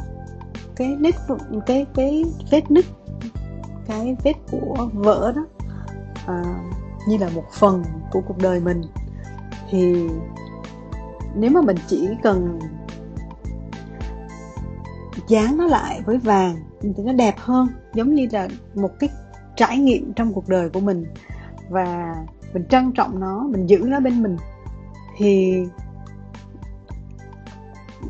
cái 0.76 0.96
nứt 1.00 1.16
cái 1.66 1.86
cái 1.96 2.26
vết 2.52 2.72
nứt 2.72 2.86
cái 3.88 4.16
vết 4.24 4.34
của 4.52 4.90
vỡ 4.94 5.34
đó 5.36 5.46
à, 6.28 6.44
như 7.08 7.18
là 7.18 7.30
một 7.36 7.46
phần 7.52 7.84
của 8.12 8.22
cuộc 8.28 8.38
đời 8.38 8.60
mình. 8.60 8.82
Thì 9.70 10.10
nếu 11.36 11.52
mà 11.52 11.62
mình 11.62 11.78
chỉ 11.88 12.10
cần 12.24 12.60
dán 15.28 15.58
nó 15.58 15.66
lại 15.66 16.02
với 16.06 16.18
vàng 16.18 16.56
thì 16.82 17.04
nó 17.04 17.14
đẹp 17.14 17.36
hơn 17.38 17.68
giống 17.94 18.16
như 18.16 18.28
là 18.32 18.48
một 18.76 18.92
cái 19.00 19.10
trải 19.56 19.78
nghiệm 19.78 20.14
trong 20.14 20.34
cuộc 20.34 20.50
đời 20.50 20.70
của 20.70 20.80
mình. 20.80 21.06
Và 21.70 22.16
mình 22.54 22.66
trân 22.70 22.92
trọng 22.92 23.20
nó 23.20 23.48
mình 23.52 23.70
giữ 23.70 23.78
nó 23.78 24.00
bên 24.00 24.24
mình. 24.24 24.38
Thì 25.18 25.58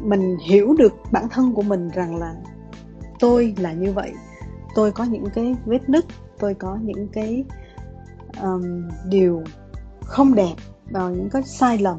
mình 0.04 0.38
hiểu 0.46 0.76
được 0.78 0.94
bản 1.12 1.30
thân 1.30 1.54
của 1.54 1.62
mình 1.62 1.90
rằng 1.90 2.16
là 2.16 2.36
tôi 3.20 3.56
là 3.58 3.74
như 3.74 3.94
vậy. 3.94 4.14
Tôi 4.76 4.92
có 4.92 5.04
những 5.04 5.26
cái 5.36 5.56
vết 5.66 5.90
nứt 5.90 6.06
tôi 6.40 6.54
có 6.54 6.78
những 6.82 7.08
cái 7.08 7.46
um, 8.44 8.90
điều 9.10 9.44
không 10.02 10.36
đẹp 10.36 10.54
vào 10.90 11.10
những 11.10 11.30
cái 11.30 11.44
sai 11.44 11.78
lầm 11.78 11.98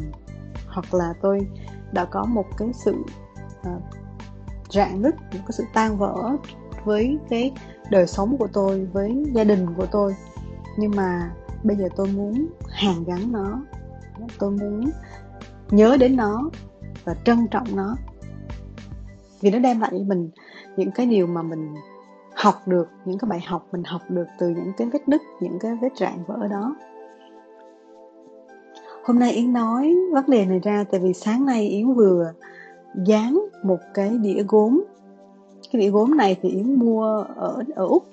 hoặc 0.67 0.95
là 0.95 1.15
tôi 1.23 1.49
đã 1.93 2.05
có 2.05 2.25
một 2.25 2.47
cái 2.59 2.69
sự 2.85 2.95
uh, 3.61 3.83
rạn 4.71 5.03
nứt 5.03 5.15
một 5.15 5.29
cái 5.33 5.53
sự 5.53 5.65
tan 5.75 5.99
vỡ 5.99 6.37
với 6.85 7.19
cái 7.31 7.53
đời 7.91 8.07
sống 8.07 8.37
của 8.39 8.49
tôi 8.53 8.85
với 8.85 9.25
gia 9.35 9.45
đình 9.45 9.67
của 9.77 9.87
tôi. 9.87 10.15
Nhưng 10.79 10.91
mà 10.97 11.33
bây 11.63 11.77
giờ 11.77 11.89
tôi 11.97 12.09
muốn 12.09 12.47
hàn 12.69 13.05
gắn 13.05 13.33
nó 13.33 13.63
tôi 14.39 14.51
muốn 14.51 14.91
nhớ 15.71 15.97
đến 16.01 16.17
nó 16.17 16.51
và 17.05 17.15
trân 17.25 17.47
trọng 17.51 17.77
nó. 17.77 17.97
Vì 19.41 19.51
nó 19.51 19.59
đem 19.59 19.81
lại 19.81 19.91
cho 19.93 20.05
mình 20.05 20.31
những 20.77 20.91
cái 20.91 21.07
điều 21.07 21.27
mà 21.27 21.43
mình 21.43 21.75
học 22.45 22.69
được 22.69 22.89
những 23.05 23.19
cái 23.19 23.29
bài 23.29 23.41
học 23.47 23.67
mình 23.73 23.83
học 23.85 24.03
được 24.09 24.27
từ 24.39 24.49
những 24.49 24.73
cái 24.77 24.89
vết 24.93 25.09
nứt 25.09 25.21
những 25.41 25.59
cái 25.61 25.75
vết 25.83 25.97
rạn 25.97 26.25
vỡ 26.27 26.49
đó. 26.51 26.77
Hôm 29.05 29.19
nay 29.19 29.33
yến 29.33 29.53
nói 29.53 29.95
vấn 30.13 30.25
đề 30.27 30.47
này 30.47 30.59
ra 30.59 30.85
tại 30.91 31.01
vì 31.01 31.13
sáng 31.13 31.47
nay 31.47 31.69
yến 31.69 31.95
vừa 31.95 32.33
dán 33.07 33.41
một 33.63 33.79
cái 33.95 34.19
đĩa 34.19 34.43
gốm. 34.49 34.85
Cái 35.73 35.83
đĩa 35.83 35.91
gốm 35.91 36.17
này 36.17 36.37
thì 36.43 36.49
yến 36.49 36.75
mua 36.75 37.25
ở 37.37 37.63
ở 37.75 37.87
úc 37.87 38.09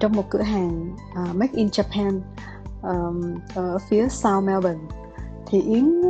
trong 0.00 0.12
một 0.12 0.24
cửa 0.30 0.42
hàng 0.42 0.96
à, 1.14 1.26
uh, 1.30 1.36
Make 1.36 1.52
in 1.54 1.68
Japan 1.68 2.20
um, 2.82 3.34
ở 3.54 3.78
phía 3.88 4.08
South 4.08 4.44
Melbourne. 4.44 4.84
Thì 5.46 5.62
Yến 5.62 6.02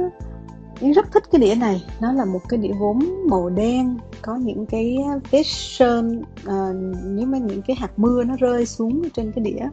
Yến 0.83 0.93
rất 0.93 1.12
thích 1.12 1.23
cái 1.31 1.41
đĩa 1.41 1.55
này. 1.55 1.85
Nó 2.01 2.12
là 2.12 2.25
một 2.25 2.41
cái 2.49 2.59
đĩa 2.59 2.73
gốm 2.81 2.99
màu 3.31 3.51
đen 3.51 3.99
có 4.23 4.37
những 4.37 4.67
cái 4.67 4.99
vết 5.31 5.43
sơn 5.47 6.23
uh, 6.47 6.77
nếu 7.05 7.27
mà 7.27 7.39
những 7.39 7.62
cái 7.62 7.77
hạt 7.77 7.91
mưa 7.97 8.25
nó 8.25 8.37
rơi 8.37 8.67
xuống 8.67 9.03
trên 9.15 9.33
cái 9.33 9.45
đĩa. 9.45 9.69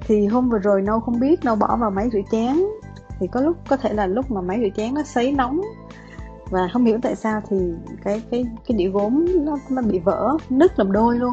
Thì 0.00 0.26
hôm 0.26 0.48
vừa 0.48 0.58
rồi 0.58 0.82
nâu 0.82 1.00
không 1.00 1.20
biết 1.20 1.44
nâu 1.44 1.56
bỏ 1.56 1.76
vào 1.80 1.90
máy 1.90 2.08
rửa 2.12 2.20
chén. 2.30 2.56
Thì 3.20 3.26
có 3.26 3.40
lúc 3.40 3.56
có 3.68 3.76
thể 3.76 3.92
là 3.92 4.06
lúc 4.06 4.30
mà 4.30 4.40
máy 4.40 4.58
rửa 4.60 4.76
chén 4.76 4.94
nó 4.94 5.02
sấy 5.02 5.32
nóng. 5.32 5.60
Và 6.50 6.68
không 6.72 6.84
hiểu 6.84 6.98
tại 7.02 7.16
sao 7.16 7.40
thì 7.48 7.56
cái 8.04 8.22
cái 8.30 8.44
cái 8.68 8.78
đĩa 8.78 8.88
gốm 8.88 9.26
nó 9.44 9.56
nó 9.70 9.82
bị 9.82 9.98
vỡ 9.98 10.36
nứt 10.50 10.78
làm 10.78 10.92
đôi 10.92 11.18
luôn. 11.18 11.32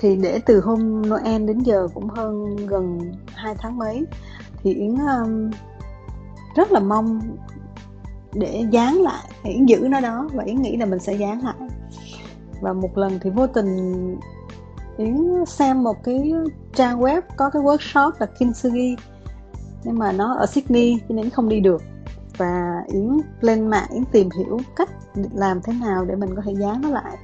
Thì 0.00 0.16
để 0.16 0.40
từ 0.46 0.60
hôm 0.60 1.02
Noel 1.08 1.44
đến 1.46 1.58
giờ 1.58 1.88
cũng 1.94 2.08
hơn 2.08 2.56
gần 2.66 3.12
2 3.34 3.54
tháng 3.58 3.78
mấy. 3.78 4.06
Thì 4.62 4.74
Yến 4.74 4.96
um, 4.96 5.50
rất 6.56 6.72
là 6.72 6.80
mong 6.80 7.20
để 8.34 8.66
dán 8.70 8.94
lại 8.94 9.28
Yến 9.42 9.66
giữ 9.66 9.86
nó 9.90 10.00
đó 10.00 10.28
và 10.32 10.44
Yến 10.44 10.62
nghĩ 10.62 10.76
là 10.76 10.86
mình 10.86 10.98
sẽ 10.98 11.12
dán 11.12 11.44
lại. 11.44 11.68
Và 12.60 12.72
một 12.72 12.98
lần 12.98 13.18
thì 13.22 13.30
vô 13.30 13.46
tình 13.46 13.76
Yến 14.96 15.16
xem 15.46 15.82
một 15.82 16.04
cái 16.04 16.32
trang 16.74 17.00
web 17.00 17.22
có 17.36 17.50
cái 17.50 17.62
workshop 17.62 18.12
là 18.18 18.26
Kintsugi 18.26 18.96
nhưng 19.84 19.98
mà 19.98 20.12
nó 20.12 20.34
ở 20.34 20.46
Sydney 20.46 20.98
cho 21.08 21.14
nên 21.14 21.30
không 21.30 21.48
đi 21.48 21.60
được. 21.60 21.82
Và 22.36 22.82
Yến 22.86 23.08
lên 23.40 23.66
mạng 23.66 23.88
Yến 23.94 24.04
tìm 24.04 24.28
hiểu 24.38 24.58
cách 24.76 24.90
làm 25.34 25.60
thế 25.62 25.72
nào 25.80 26.04
để 26.04 26.16
mình 26.16 26.34
có 26.36 26.42
thể 26.44 26.52
dán 26.52 26.80
nó 26.80 26.88
lại. 26.88 27.16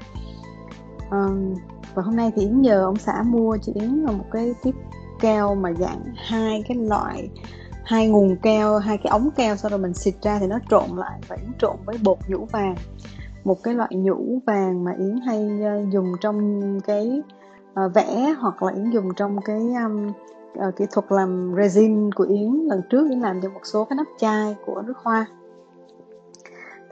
Um, 1.10 1.54
và 1.94 2.02
hôm 2.02 2.16
nay 2.16 2.32
thì 2.36 2.42
Yến 2.42 2.62
nhờ 2.62 2.84
ông 2.84 2.96
xã 2.96 3.22
mua 3.22 3.56
cho 3.62 3.72
Yến 3.74 3.90
là 3.90 4.12
một 4.12 4.24
cái 4.30 4.54
tiếp 4.62 4.74
keo 5.20 5.54
mà 5.54 5.72
dạng 5.72 6.02
hai 6.16 6.62
cái 6.68 6.76
loại 6.76 7.28
hai 7.88 8.08
nguồn 8.08 8.36
keo 8.36 8.78
hai 8.78 8.98
cái 8.98 9.10
ống 9.10 9.30
keo 9.36 9.56
sau 9.56 9.70
rồi 9.70 9.78
mình 9.78 9.94
xịt 9.94 10.14
ra 10.22 10.38
thì 10.38 10.46
nó 10.46 10.58
trộn 10.70 10.96
lại 10.96 11.20
và 11.28 11.36
Yến 11.36 11.52
trộn 11.58 11.76
với 11.84 11.98
bột 12.04 12.18
nhũ 12.28 12.44
vàng. 12.52 12.74
Một 13.44 13.62
cái 13.62 13.74
loại 13.74 13.90
nhũ 13.94 14.40
vàng 14.46 14.84
mà 14.84 14.92
Yến 14.98 15.20
hay 15.26 15.48
ờ, 15.62 15.84
dùng 15.92 16.12
trong 16.20 16.60
cái 16.80 17.22
ờ, 17.74 17.88
vẽ 17.88 18.34
hoặc 18.38 18.62
là 18.62 18.72
Yến 18.72 18.90
dùng 18.90 19.14
trong 19.16 19.40
cái 19.42 19.60
um, 19.84 20.12
uh, 20.68 20.76
kỹ 20.76 20.84
thuật 20.90 21.12
làm 21.12 21.54
resin 21.56 22.12
của 22.12 22.24
Yến. 22.24 22.52
Lần 22.52 22.82
trước 22.90 23.10
Yến 23.10 23.20
làm 23.20 23.40
cho 23.42 23.48
một 23.48 23.60
số 23.64 23.84
cái 23.84 23.96
nắp 23.96 24.06
chai 24.18 24.56
của 24.66 24.82
nước 24.82 24.98
hoa. 25.02 25.26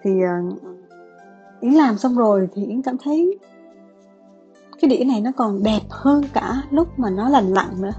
Thì 0.02 0.10
uh, 0.10 0.62
Yến 1.60 1.72
làm 1.72 1.98
xong 1.98 2.16
rồi 2.16 2.48
thì 2.54 2.66
Yến 2.66 2.82
cảm 2.82 2.96
thấy 3.04 3.38
cái 4.80 4.88
đĩa 4.88 5.04
này 5.04 5.20
nó 5.20 5.30
còn 5.36 5.62
đẹp 5.62 5.82
hơn 5.90 6.24
cả 6.32 6.62
lúc 6.70 6.98
mà 6.98 7.10
nó 7.10 7.28
lành 7.28 7.52
lặn 7.52 7.82
nữa 7.82 7.92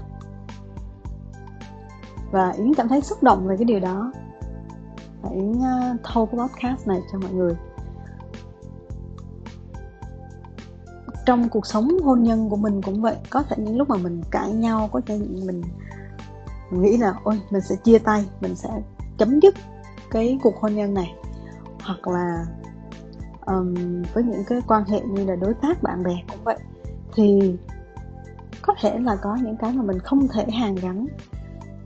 và 2.30 2.50
yến 2.50 2.74
cảm 2.74 2.88
thấy 2.88 3.00
xúc 3.00 3.22
động 3.22 3.46
về 3.46 3.56
cái 3.56 3.64
điều 3.64 3.80
đó. 3.80 4.12
Và 5.22 5.30
yến 5.30 5.50
uh, 5.50 6.00
thâu 6.04 6.26
cái 6.26 6.40
podcast 6.40 6.88
này 6.88 7.00
cho 7.12 7.18
mọi 7.18 7.32
người. 7.32 7.54
Trong 11.26 11.48
cuộc 11.48 11.66
sống 11.66 11.88
hôn 12.04 12.22
nhân 12.22 12.48
của 12.50 12.56
mình 12.56 12.82
cũng 12.82 13.02
vậy 13.02 13.16
có 13.30 13.42
thể 13.42 13.56
những 13.58 13.76
lúc 13.76 13.88
mà 13.88 13.96
mình 13.96 14.22
cãi 14.30 14.52
nhau 14.52 14.88
có 14.92 15.00
thể 15.06 15.18
mình 15.18 15.62
nghĩ 16.70 16.96
là 16.96 17.14
ôi 17.24 17.40
mình 17.50 17.62
sẽ 17.62 17.76
chia 17.84 17.98
tay 17.98 18.24
mình 18.40 18.56
sẽ 18.56 18.68
chấm 19.18 19.40
dứt 19.40 19.54
cái 20.10 20.38
cuộc 20.42 20.56
hôn 20.60 20.74
nhân 20.74 20.94
này. 20.94 21.14
Hoặc 21.82 22.08
là 22.08 22.46
um, 23.46 23.74
với 24.14 24.24
những 24.24 24.44
cái 24.46 24.62
quan 24.66 24.84
hệ 24.84 25.00
như 25.00 25.24
là 25.24 25.36
đối 25.36 25.54
tác 25.54 25.82
bạn 25.82 26.02
bè 26.02 26.14
cũng 26.28 26.44
vậy 26.44 26.58
thì 27.14 27.56
có 28.62 28.74
thể 28.80 28.98
là 28.98 29.16
có 29.16 29.36
những 29.42 29.56
cái 29.56 29.72
mà 29.72 29.82
mình 29.82 29.98
không 29.98 30.28
thể 30.28 30.46
hàn 30.50 30.74
gắn 30.74 31.06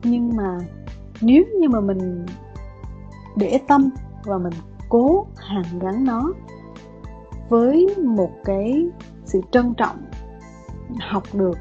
nhưng 0.02 0.36
mà 0.36 0.58
nếu 1.20 1.44
như 1.60 1.68
mà 1.68 1.80
mình 1.80 2.26
để 3.36 3.60
tâm 3.68 3.90
và 4.24 4.38
mình 4.38 4.52
cố 4.88 5.26
hàn 5.36 5.78
gắn 5.78 6.04
nó 6.04 6.32
với 7.48 7.96
một 8.04 8.30
cái 8.44 8.86
sự 9.24 9.40
trân 9.50 9.74
trọng 9.74 9.96
học 11.00 11.22
được 11.32 11.58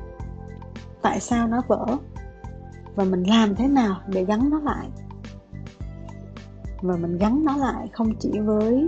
tại 1.01 1.19
sao 1.19 1.47
nó 1.47 1.61
vỡ 1.67 1.85
và 2.95 3.03
mình 3.03 3.23
làm 3.23 3.55
thế 3.55 3.67
nào 3.67 3.95
để 4.07 4.25
gắn 4.25 4.49
nó 4.49 4.59
lại, 4.59 4.87
và 6.81 6.95
mình 6.97 7.17
gắn 7.17 7.45
nó 7.45 7.57
lại 7.57 7.89
không 7.93 8.15
chỉ 8.19 8.39
với 8.39 8.87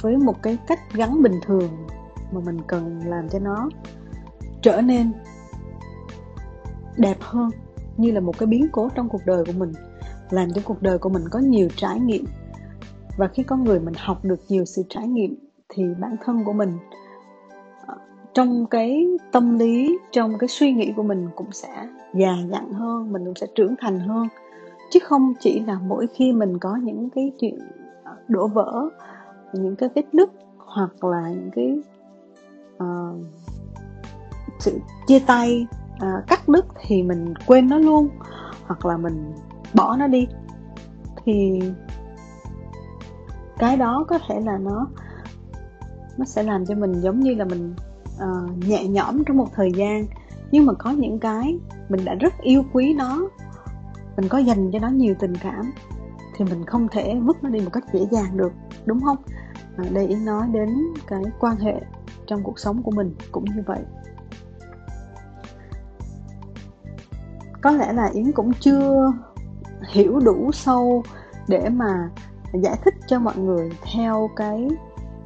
với 0.00 0.16
một 0.16 0.42
cái 0.42 0.58
cách 0.66 0.80
gắn 0.94 1.22
bình 1.22 1.40
thường 1.46 1.86
mà 2.32 2.40
mình 2.44 2.58
cần 2.66 3.00
làm 3.04 3.28
cho 3.28 3.38
nó 3.38 3.68
trở 4.62 4.80
nên 4.80 5.12
đẹp 6.96 7.16
hơn 7.20 7.50
như 7.96 8.10
là 8.10 8.20
một 8.20 8.38
cái 8.38 8.46
biến 8.46 8.66
cố 8.72 8.88
trong 8.94 9.08
cuộc 9.08 9.20
đời 9.26 9.44
của 9.44 9.52
mình 9.58 9.72
làm 10.30 10.52
cho 10.52 10.62
cuộc 10.64 10.82
đời 10.82 10.98
của 10.98 11.08
mình 11.08 11.22
có 11.30 11.38
nhiều 11.38 11.68
trải 11.76 12.00
nghiệm. 12.00 12.24
Và 13.16 13.28
khi 13.28 13.42
con 13.42 13.64
người 13.64 13.80
mình 13.80 13.94
học 13.96 14.24
được 14.24 14.40
nhiều 14.48 14.64
sự 14.64 14.82
trải 14.88 15.08
nghiệm 15.08 15.34
thì 15.68 15.84
bản 16.00 16.16
thân 16.24 16.44
của 16.44 16.52
mình 16.52 16.72
ờ, 17.86 17.94
trong 18.34 18.66
cái 18.66 19.06
tâm 19.32 19.58
lý 19.58 19.98
trong 20.12 20.38
cái 20.38 20.48
suy 20.48 20.72
nghĩ 20.72 20.92
của 20.96 21.02
mình 21.02 21.28
cũng 21.36 21.52
sẽ 21.52 21.88
già 22.14 22.36
dặn 22.50 22.72
hơn 22.72 23.12
mình 23.12 23.24
cũng 23.24 23.34
sẽ 23.34 23.46
trưởng 23.54 23.74
thành 23.80 24.00
hơn. 24.00 24.28
Chứ 24.90 25.00
không 25.02 25.32
chỉ 25.40 25.60
là 25.60 25.78
mỗi 25.86 26.06
khi 26.06 26.32
mình 26.32 26.58
có 26.58 26.76
những 26.76 27.10
cái 27.10 27.32
chuyện 27.40 27.58
ờ, 28.04 28.16
đổ 28.28 28.48
vỡ 28.48 28.88
những 29.52 29.76
cái 29.76 29.88
vết 29.94 30.14
nứt 30.14 30.30
hoặc 30.56 31.04
là 31.04 31.30
những 31.30 31.50
cái 31.54 31.78
uh, 32.76 33.16
sự 34.58 34.78
chia 35.06 35.18
tay 35.18 35.66
à, 36.02 36.22
cắt 36.26 36.48
đứt 36.48 36.66
thì 36.80 37.02
mình 37.02 37.34
quên 37.46 37.68
nó 37.68 37.78
luôn 37.78 38.08
hoặc 38.66 38.86
là 38.86 38.96
mình 38.96 39.32
bỏ 39.74 39.96
nó 39.96 40.06
đi. 40.06 40.26
Thì 41.24 41.60
cái 43.58 43.76
đó 43.76 44.04
có 44.08 44.18
thể 44.28 44.40
là 44.40 44.58
nó 44.58 44.86
nó 46.18 46.24
sẽ 46.24 46.42
làm 46.42 46.66
cho 46.66 46.74
mình 46.74 47.00
giống 47.00 47.20
như 47.20 47.34
là 47.34 47.44
mình 47.44 47.74
uh, 48.16 48.58
nhẹ 48.68 48.86
nhõm 48.86 49.24
trong 49.24 49.36
một 49.36 49.48
thời 49.54 49.72
gian. 49.72 50.06
Nhưng 50.50 50.66
mà 50.66 50.72
có 50.72 50.90
những 50.90 51.18
cái 51.18 51.58
mình 51.88 52.04
đã 52.04 52.14
rất 52.14 52.34
yêu 52.40 52.64
quý 52.72 52.94
nó 52.94 53.28
mình 54.16 54.28
có 54.28 54.38
dành 54.38 54.70
cho 54.72 54.78
nó 54.78 54.88
nhiều 54.88 55.14
tình 55.18 55.34
cảm 55.34 55.72
thì 56.36 56.44
mình 56.44 56.64
không 56.64 56.88
thể 56.88 57.20
vứt 57.22 57.42
nó 57.42 57.50
đi 57.50 57.60
một 57.60 57.70
cách 57.72 57.84
dễ 57.92 58.06
dàng 58.10 58.36
được 58.36 58.52
đúng 58.86 59.00
không? 59.00 59.16
À, 59.76 59.84
đây 59.92 60.06
ý 60.06 60.14
nói 60.14 60.48
đến 60.52 60.68
cái 61.06 61.22
quan 61.40 61.56
hệ 61.56 61.80
trong 62.26 62.42
cuộc 62.42 62.58
sống 62.58 62.82
của 62.82 62.90
mình 62.90 63.14
cũng 63.32 63.44
như 63.44 63.62
vậy. 63.66 63.80
Có 67.62 67.70
lẽ 67.70 67.92
là 67.92 68.10
yến 68.14 68.32
cũng 68.32 68.52
chưa 68.60 69.12
hiểu 69.92 70.20
đủ 70.20 70.52
sâu 70.52 71.02
để 71.48 71.68
mà 71.68 72.10
giải 72.54 72.76
thích 72.84 72.94
cho 73.06 73.18
mọi 73.18 73.36
người 73.36 73.70
theo 73.92 74.30
cái 74.36 74.68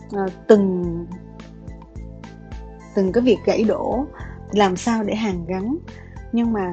uh, 0.07 0.33
từng 0.47 1.07
từng 2.95 3.13
cái 3.13 3.23
việc 3.23 3.39
gãy 3.45 3.65
đổ 3.65 4.05
làm 4.53 4.77
sao 4.77 5.03
để 5.03 5.15
hàn 5.15 5.47
gắn. 5.47 5.77
Nhưng 6.33 6.53
mà 6.53 6.73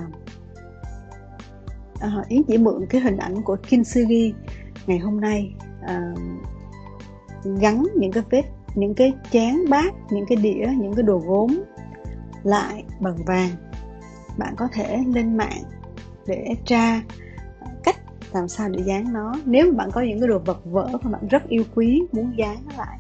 uh, 1.96 2.28
yến 2.28 2.44
chỉ 2.44 2.58
mượn 2.58 2.86
cái 2.90 3.02
hình 3.02 3.18
ảnh 3.18 3.42
của 3.42 3.58
kintsugi 3.70 4.34
ngày 4.88 5.00
hôm 5.00 5.22
nay 5.22 5.56
uh, 5.84 6.20
gắn 7.62 7.84
những 7.96 8.12
cái 8.12 8.24
vết 8.30 8.44
những 8.76 8.94
cái 8.94 9.14
chén 9.32 9.70
bát 9.70 9.94
những 10.10 10.26
cái 10.26 10.36
đĩa 10.36 10.68
những 10.78 10.94
cái 10.94 11.04
đồ 11.04 11.18
gốm 11.18 11.64
lại 12.44 12.84
bằng 13.00 13.18
vàng 13.26 13.50
bạn 14.38 14.54
có 14.58 14.68
thể 14.72 15.04
lên 15.14 15.38
mạng 15.38 15.64
để 16.28 16.56
tra 16.66 17.02
cách 17.84 17.96
làm 18.34 18.48
sao 18.48 18.70
để 18.70 18.84
dán 18.84 19.14
nó. 19.14 19.34
Nếu 19.46 19.72
mà 19.72 19.78
bạn 19.78 19.90
có 19.94 20.02
những 20.02 20.20
cái 20.20 20.28
đồ 20.28 20.40
vật 20.40 20.60
vỡ 20.66 20.88
mà 21.04 21.12
bạn 21.12 21.28
rất 21.28 21.48
yêu 21.48 21.64
quý, 21.76 22.04
muốn 22.12 22.34
dán 22.38 22.58
nó 22.66 22.72
lại. 22.78 23.00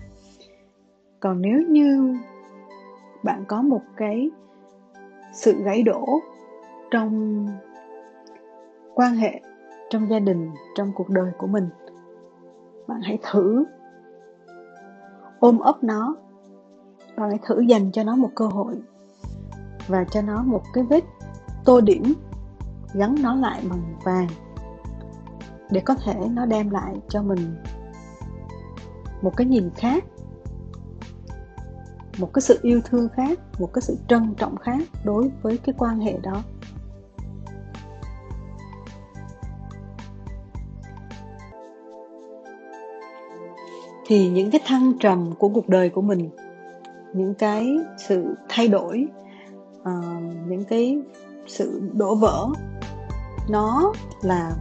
Còn 1.19 1.41
nếu 1.41 1.61
như 1.69 2.17
bạn 3.23 3.45
có 3.47 3.61
một 3.61 3.81
cái 3.97 4.31
sự 5.33 5.63
gãy 5.63 5.83
đổ 5.83 6.19
trong 6.91 7.47
quan 8.95 9.15
hệ, 9.15 9.41
trong 9.89 10.09
gia 10.09 10.19
đình, 10.19 10.51
trong 10.75 10.91
cuộc 10.95 11.09
đời 11.09 11.31
của 11.37 11.47
mình, 11.47 11.69
bạn 12.87 13.01
hãy 13.01 13.17
thử 13.31 13.65
ôm 15.39 15.59
ấp 15.59 15.83
nó. 15.83 16.15
Bạn 17.17 17.29
hãy 17.29 17.39
thử 17.45 17.59
dành 17.59 17.91
cho 17.91 18.03
nó 18.03 18.15
một 18.15 18.29
cơ 18.35 18.45
hội 18.45 18.75
và 19.87 20.05
cho 20.11 20.21
nó 20.21 20.43
một 20.43 20.61
cái 20.73 20.83
vết 20.83 21.03
tô 21.65 21.81
điểm 21.81 22.13
gắn 22.93 23.15
nó 23.21 23.35
lại 23.35 23.61
bằng 23.69 23.95
vàng 24.03 24.27
để 25.71 25.81
có 25.85 25.95
thể 25.95 26.13
nó 26.31 26.45
đem 26.45 26.69
lại 26.69 26.95
cho 27.09 27.21
mình 27.21 27.55
một 29.21 29.37
cái 29.37 29.47
nhìn 29.47 29.69
khác 29.75 30.03
một 32.17 32.33
cái 32.33 32.41
sự 32.41 32.59
yêu 32.61 32.81
thương 32.85 33.09
khác 33.09 33.39
một 33.59 33.73
cái 33.73 33.81
sự 33.81 33.97
trân 34.07 34.33
trọng 34.37 34.57
khác 34.57 34.79
đối 35.03 35.31
với 35.41 35.57
cái 35.57 35.75
quan 35.77 35.99
hệ 35.99 36.17
đó. 36.23 36.43
Thì 44.07 44.29
những 44.29 44.51
cái 44.51 44.61
thăng 44.65 44.93
trầm 44.99 45.33
của 45.39 45.49
cuộc 45.49 45.69
đời 45.69 45.89
của 45.89 46.01
mình 46.01 46.29
những 47.13 47.33
cái 47.33 47.77
sự 47.97 48.35
thay 48.49 48.67
đổi 48.67 49.07
uh, 49.81 49.87
những 50.47 50.63
cái 50.63 51.01
sự 51.47 51.81
đổ 51.93 52.15
vỡ. 52.15 52.47
Nó 53.49 53.93
là 54.21 54.51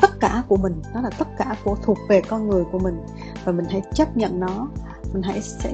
tất 0.00 0.20
cả 0.20 0.42
của 0.48 0.56
mình 0.56 0.82
nó 0.94 1.00
là 1.00 1.10
tất 1.18 1.28
cả 1.38 1.56
của 1.64 1.76
thuộc 1.82 1.98
về 2.08 2.20
con 2.20 2.48
người 2.48 2.64
của 2.72 2.78
mình 2.78 2.98
và 3.44 3.52
mình 3.52 3.66
hãy 3.70 3.82
chấp 3.94 4.16
nhận 4.16 4.40
nó. 4.40 4.68
Mình 5.12 5.22
hãy 5.22 5.40
sẽ 5.40 5.72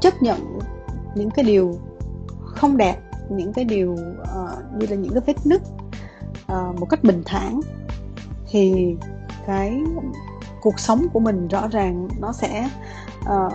chấp 0.00 0.22
nhận 0.22 0.58
những 1.14 1.30
cái 1.30 1.44
điều 1.44 1.78
không 2.44 2.76
đẹp 2.76 2.96
những 3.30 3.52
cái 3.52 3.64
điều 3.64 3.92
uh, 3.92 4.78
như 4.78 4.86
là 4.90 4.96
những 4.96 5.12
cái 5.12 5.22
vết 5.26 5.46
nứt 5.46 5.62
uh, 6.52 6.80
một 6.80 6.86
cách 6.90 7.04
bình 7.04 7.22
thản. 7.26 7.60
Thì 8.50 8.96
cái 9.46 9.82
cuộc 10.60 10.78
sống 10.78 11.06
của 11.12 11.20
mình 11.20 11.48
rõ 11.48 11.68
ràng 11.68 12.08
nó 12.20 12.32
sẽ 12.32 12.70
uh, 13.20 13.52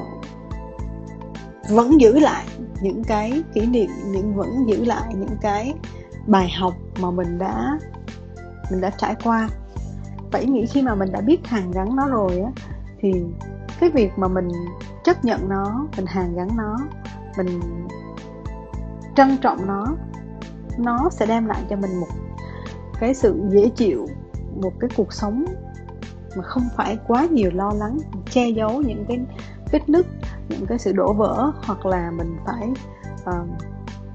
vẫn 1.70 2.02
giữ 2.02 2.20
lại 2.20 2.46
những 2.82 3.04
cái 3.04 3.44
kỷ 3.54 3.65
niệm 3.65 3.89
những 4.06 4.36
vẫn 4.36 4.50
giữ 4.68 4.86
lại 4.86 5.15
những 5.15 5.38
cái 5.42 5.74
bài 6.28 6.50
học 6.60 6.74
mà 7.02 7.12
mình 7.12 7.38
đã 7.38 7.80
mình 8.72 8.82
đã 8.82 8.90
trải 8.90 9.16
qua. 9.24 9.50
Vậy 10.32 10.46
nghĩ 10.46 10.66
khi 10.66 10.82
mà 10.82 10.96
mình 10.96 11.12
đã 11.12 11.22
biết 11.22 11.48
hàn 11.48 11.72
gắn 11.72 11.96
nó 11.96 12.08
rồi 12.08 12.40
á 12.40 12.52
thì 13.00 13.14
cái 13.80 13.90
việc 13.90 14.12
mà 14.18 14.28
mình 14.28 14.48
chấp 15.04 15.26
nhận 15.26 15.50
nó 15.50 15.88
mình 15.98 16.06
hàn 16.06 16.36
gắn 16.36 16.48
nó 16.58 16.78
mình 17.38 17.60
trân 19.16 19.38
trọng 19.38 19.68
nó 19.68 19.96
nó 20.78 21.10
sẽ 21.12 21.26
đem 21.26 21.46
lại 21.46 21.64
cho 21.70 21.76
mình 21.76 22.00
một 22.00 22.08
cái 23.00 23.14
sự 23.14 23.42
dễ 23.50 23.70
chịu 23.70 24.08
một 24.62 24.72
cái 24.80 24.90
cuộc 24.96 25.14
sống 25.14 25.46
mà 26.36 26.44
không 26.44 26.64
phải 26.78 26.98
quá 27.08 27.28
nhiều 27.32 27.52
lo 27.54 27.72
lắng 27.76 27.98
che 28.32 28.50
giấu 28.50 28.82
những 28.82 29.06
cái 29.08 29.20
vết 29.72 29.90
nứt 29.90 30.06
những 30.50 30.66
cái 30.66 30.80
sự 30.80 30.92
đổ 30.92 31.14
vỡ 31.14 31.52
hoặc 31.66 31.86
là 31.86 32.12
mình 32.12 32.38
phải 32.46 32.70
uh, 33.14 33.48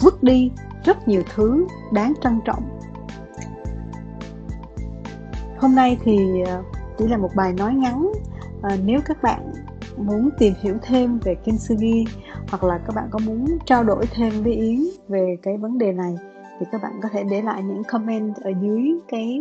vứt 0.01 0.23
đi 0.23 0.51
rất 0.85 1.09
nhiều 1.09 1.23
thứ 1.35 1.67
đáng 1.93 2.15
trân 2.21 2.41
trọng. 2.45 2.79
Hôm 5.59 5.75
nay 5.75 5.99
thì 6.05 6.43
ờ, 6.47 6.63
chỉ 6.99 7.09
là 7.09 7.17
một 7.17 7.31
bài 7.37 7.53
nói 7.53 7.75
ngắn. 7.75 8.13
À, 8.63 8.77
nếu 8.85 9.01
các 9.05 9.23
bạn 9.23 9.53
muốn 9.97 10.31
tìm 10.39 10.53
hiểu 10.61 10.75
thêm 10.83 11.19
về 11.19 11.35
kintsugi 11.35 12.05
hoặc 12.49 12.65
là 12.65 12.79
các 12.79 12.95
bạn 12.95 13.09
có 13.11 13.19
muốn 13.27 13.59
trao 13.65 13.85
đổi 13.85 14.07
thêm 14.07 14.43
với 14.43 14.53
yến 14.53 14.81
về 15.09 15.37
cái 15.43 15.57
vấn 15.57 15.79
đề 15.79 15.93
này 15.93 16.17
thì 16.61 16.67
các 16.73 16.83
bạn 16.83 16.93
có 17.03 17.09
thể 17.13 17.25
để 17.31 17.43
lại 17.43 17.63
những 17.63 17.85
comment 17.85 18.37
ở 18.37 18.51
dưới 18.63 18.93
cái 19.09 19.41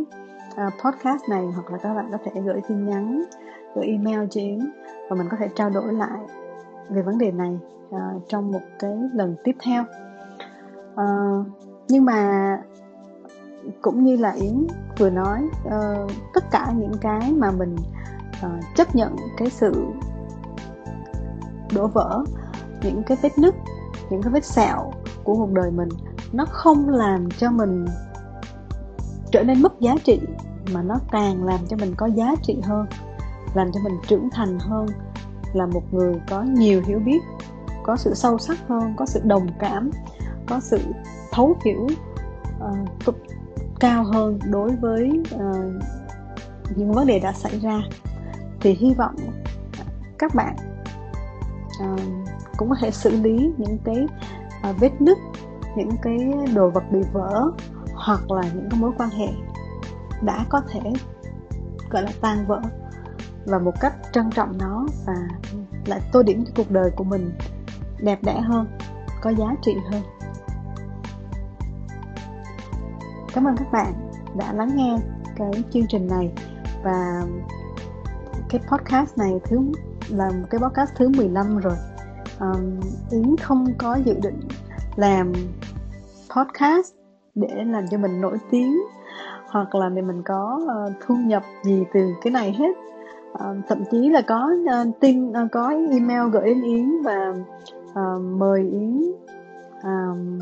uh, 0.51 0.73
podcast 0.83 1.29
này 1.29 1.45
hoặc 1.53 1.71
là 1.71 1.77
các 1.77 1.93
bạn 1.93 2.09
có 2.11 2.17
thể 2.25 2.41
gửi 2.41 2.61
tin 2.67 2.85
nhắn 2.85 3.23
gửi 3.75 3.85
email 3.85 4.19
cho 4.29 4.41
yến 4.41 4.59
và 5.09 5.15
mình 5.15 5.27
có 5.31 5.37
thể 5.39 5.47
trao 5.55 5.69
đổi 5.69 5.93
lại 5.93 6.19
về 6.89 7.01
vấn 7.01 7.17
đề 7.17 7.31
này 7.31 7.57
uh, 7.89 8.23
trong 8.27 8.51
một 8.51 8.61
cái 8.79 8.91
lần 9.13 9.35
tiếp 9.43 9.55
theo 9.65 9.83
uh, 11.01 11.47
nhưng 11.87 12.05
mà 12.05 12.57
cũng 13.81 14.03
như 14.03 14.15
là 14.15 14.31
yến 14.31 14.67
vừa 14.97 15.09
nói 15.09 15.49
uh, 15.67 16.11
tất 16.33 16.43
cả 16.51 16.73
những 16.77 16.93
cái 17.01 17.31
mà 17.31 17.51
mình 17.51 17.75
uh, 18.45 18.75
chấp 18.75 18.95
nhận 18.95 19.15
cái 19.37 19.49
sự 19.49 19.85
đổ 21.75 21.87
vỡ 21.87 22.23
những 22.83 23.03
cái 23.03 23.17
vết 23.21 23.37
nứt 23.37 23.55
những 24.09 24.21
cái 24.21 24.31
vết 24.31 24.45
sẹo 24.45 24.91
của 25.23 25.35
cuộc 25.35 25.51
đời 25.51 25.71
mình 25.71 25.89
nó 26.33 26.45
không 26.45 26.89
làm 26.89 27.31
cho 27.31 27.51
mình 27.51 27.85
trở 29.31 29.43
nên 29.43 29.61
mất 29.61 29.79
giá 29.79 29.95
trị 30.03 30.21
mà 30.73 30.81
nó 30.81 30.95
càng 31.11 31.43
làm 31.43 31.59
cho 31.69 31.77
mình 31.77 31.93
có 31.97 32.05
giá 32.05 32.35
trị 32.43 32.61
hơn 32.63 32.85
làm 33.53 33.71
cho 33.71 33.79
mình 33.83 33.93
trưởng 34.07 34.29
thành 34.29 34.59
hơn 34.59 34.85
là 35.53 35.65
một 35.65 35.93
người 35.93 36.21
có 36.29 36.41
nhiều 36.41 36.81
hiểu 36.85 36.99
biết 36.99 37.19
có 37.83 37.95
sự 37.95 38.13
sâu 38.13 38.37
sắc 38.37 38.57
hơn 38.67 38.93
có 38.97 39.05
sự 39.05 39.21
đồng 39.23 39.47
cảm 39.59 39.91
có 40.47 40.59
sự 40.59 40.79
thấu 41.31 41.57
hiểu 41.65 41.87
uh, 43.07 43.15
cao 43.79 44.03
hơn 44.03 44.39
đối 44.51 44.75
với 44.75 45.23
uh, 45.35 45.83
những 46.75 46.91
vấn 46.91 47.07
đề 47.07 47.19
đã 47.19 47.33
xảy 47.33 47.59
ra. 47.59 47.81
Thì 48.61 48.73
hy 48.73 48.93
vọng 48.93 49.15
các 50.17 50.35
bạn 50.35 50.55
uh, 51.83 51.99
cũng 52.57 52.69
có 52.69 52.75
thể 52.81 52.91
xử 52.91 53.21
lý 53.21 53.53
những 53.57 53.77
cái 53.83 54.07
uh, 54.69 54.79
vết 54.79 55.01
nứt 55.01 55.17
những 55.75 55.89
cái 56.01 56.17
đồ 56.53 56.69
vật 56.69 56.83
bị 56.91 56.99
vỡ 57.13 57.51
hoặc 57.93 58.31
là 58.31 58.41
những 58.53 58.69
cái 58.69 58.79
mối 58.79 58.91
quan 58.97 59.09
hệ 59.09 59.27
đã 60.21 60.45
có 60.49 60.61
thể 60.69 60.81
gọi 61.89 62.03
là 62.03 62.11
tan 62.21 62.45
vỡ 62.47 62.61
và 63.45 63.59
một 63.59 63.73
cách 63.79 63.93
trân 64.11 64.29
trọng 64.29 64.57
nó 64.57 64.85
và 65.05 65.13
lại 65.85 66.01
tô 66.11 66.23
điểm 66.23 66.45
cho 66.45 66.51
cuộc 66.55 66.71
đời 66.71 66.91
của 66.95 67.03
mình 67.03 67.31
đẹp 67.99 68.19
đẽ 68.23 68.41
hơn 68.41 68.67
có 69.21 69.29
giá 69.29 69.55
trị 69.61 69.75
hơn. 69.91 70.01
Cảm 73.35 73.47
ơn 73.47 73.55
các 73.57 73.71
bạn 73.71 73.93
đã 74.37 74.53
lắng 74.53 74.69
nghe 74.75 74.97
cái 75.35 75.63
chương 75.73 75.87
trình 75.89 76.07
này. 76.07 76.31
Và 76.83 77.21
cái 78.49 78.61
podcast 78.71 79.17
này 79.17 79.39
thứ 79.43 79.57
là 80.09 80.29
một 80.29 80.47
cái 80.49 80.59
podcast 80.59 80.91
thứ 80.95 81.09
15 81.17 81.57
rồi. 81.57 81.75
Um, 82.39 82.79
Yến 83.11 83.35
không 83.41 83.65
có 83.77 83.95
dự 84.05 84.13
định 84.23 84.39
làm 84.95 85.33
podcast 86.35 86.93
để 87.35 87.63
làm 87.65 87.87
cho 87.91 87.97
mình 87.97 88.21
nổi 88.21 88.37
tiếng 88.51 88.81
hoặc 89.47 89.75
là 89.75 89.89
để 89.89 90.01
mình 90.01 90.21
có 90.25 90.59
uh, 90.63 90.93
thu 91.05 91.15
nhập 91.15 91.43
gì 91.63 91.83
từ 91.93 92.01
cái 92.21 92.31
này 92.31 92.55
hết. 92.59 92.71
Uh, 93.33 93.65
thậm 93.67 93.83
chí 93.91 94.09
là 94.09 94.21
có 94.21 94.51
uh, 94.63 94.99
tin 94.99 95.29
uh, 95.29 95.51
có 95.51 95.69
email 95.69 96.29
gửi 96.31 96.45
đến 96.45 96.61
Yến 96.61 97.01
và 97.03 97.33
uh, 97.89 98.21
mời 98.21 98.61
Yến 98.61 99.01
um, 99.83 100.39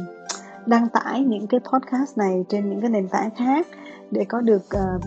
đăng 0.65 0.89
tải 0.89 1.23
những 1.23 1.47
cái 1.47 1.59
podcast 1.59 2.17
này 2.17 2.45
trên 2.49 2.69
những 2.69 2.81
cái 2.81 2.89
nền 2.89 3.07
tảng 3.07 3.29
khác 3.35 3.67
để 4.11 4.25
có 4.29 4.41
được 4.41 4.63
uh, 4.65 5.03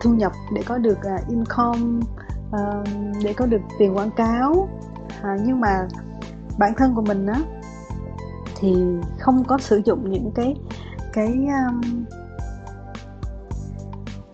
thu 0.00 0.14
nhập 0.14 0.32
để 0.54 0.62
có 0.66 0.78
được 0.78 0.98
uh, 0.98 1.28
income 1.28 2.06
uh, 2.50 2.88
để 3.24 3.32
có 3.32 3.46
được 3.46 3.60
tiền 3.78 3.96
quảng 3.96 4.10
cáo. 4.10 4.50
Uh, 4.52 5.40
nhưng 5.44 5.60
mà 5.60 5.88
bản 6.58 6.74
thân 6.76 6.94
của 6.94 7.02
mình 7.02 7.26
á 7.26 7.40
thì 8.56 8.74
không 9.18 9.44
có 9.44 9.58
sử 9.58 9.82
dụng 9.84 10.10
những 10.10 10.30
cái 10.34 10.56
cái 11.12 11.46
um, 11.68 12.04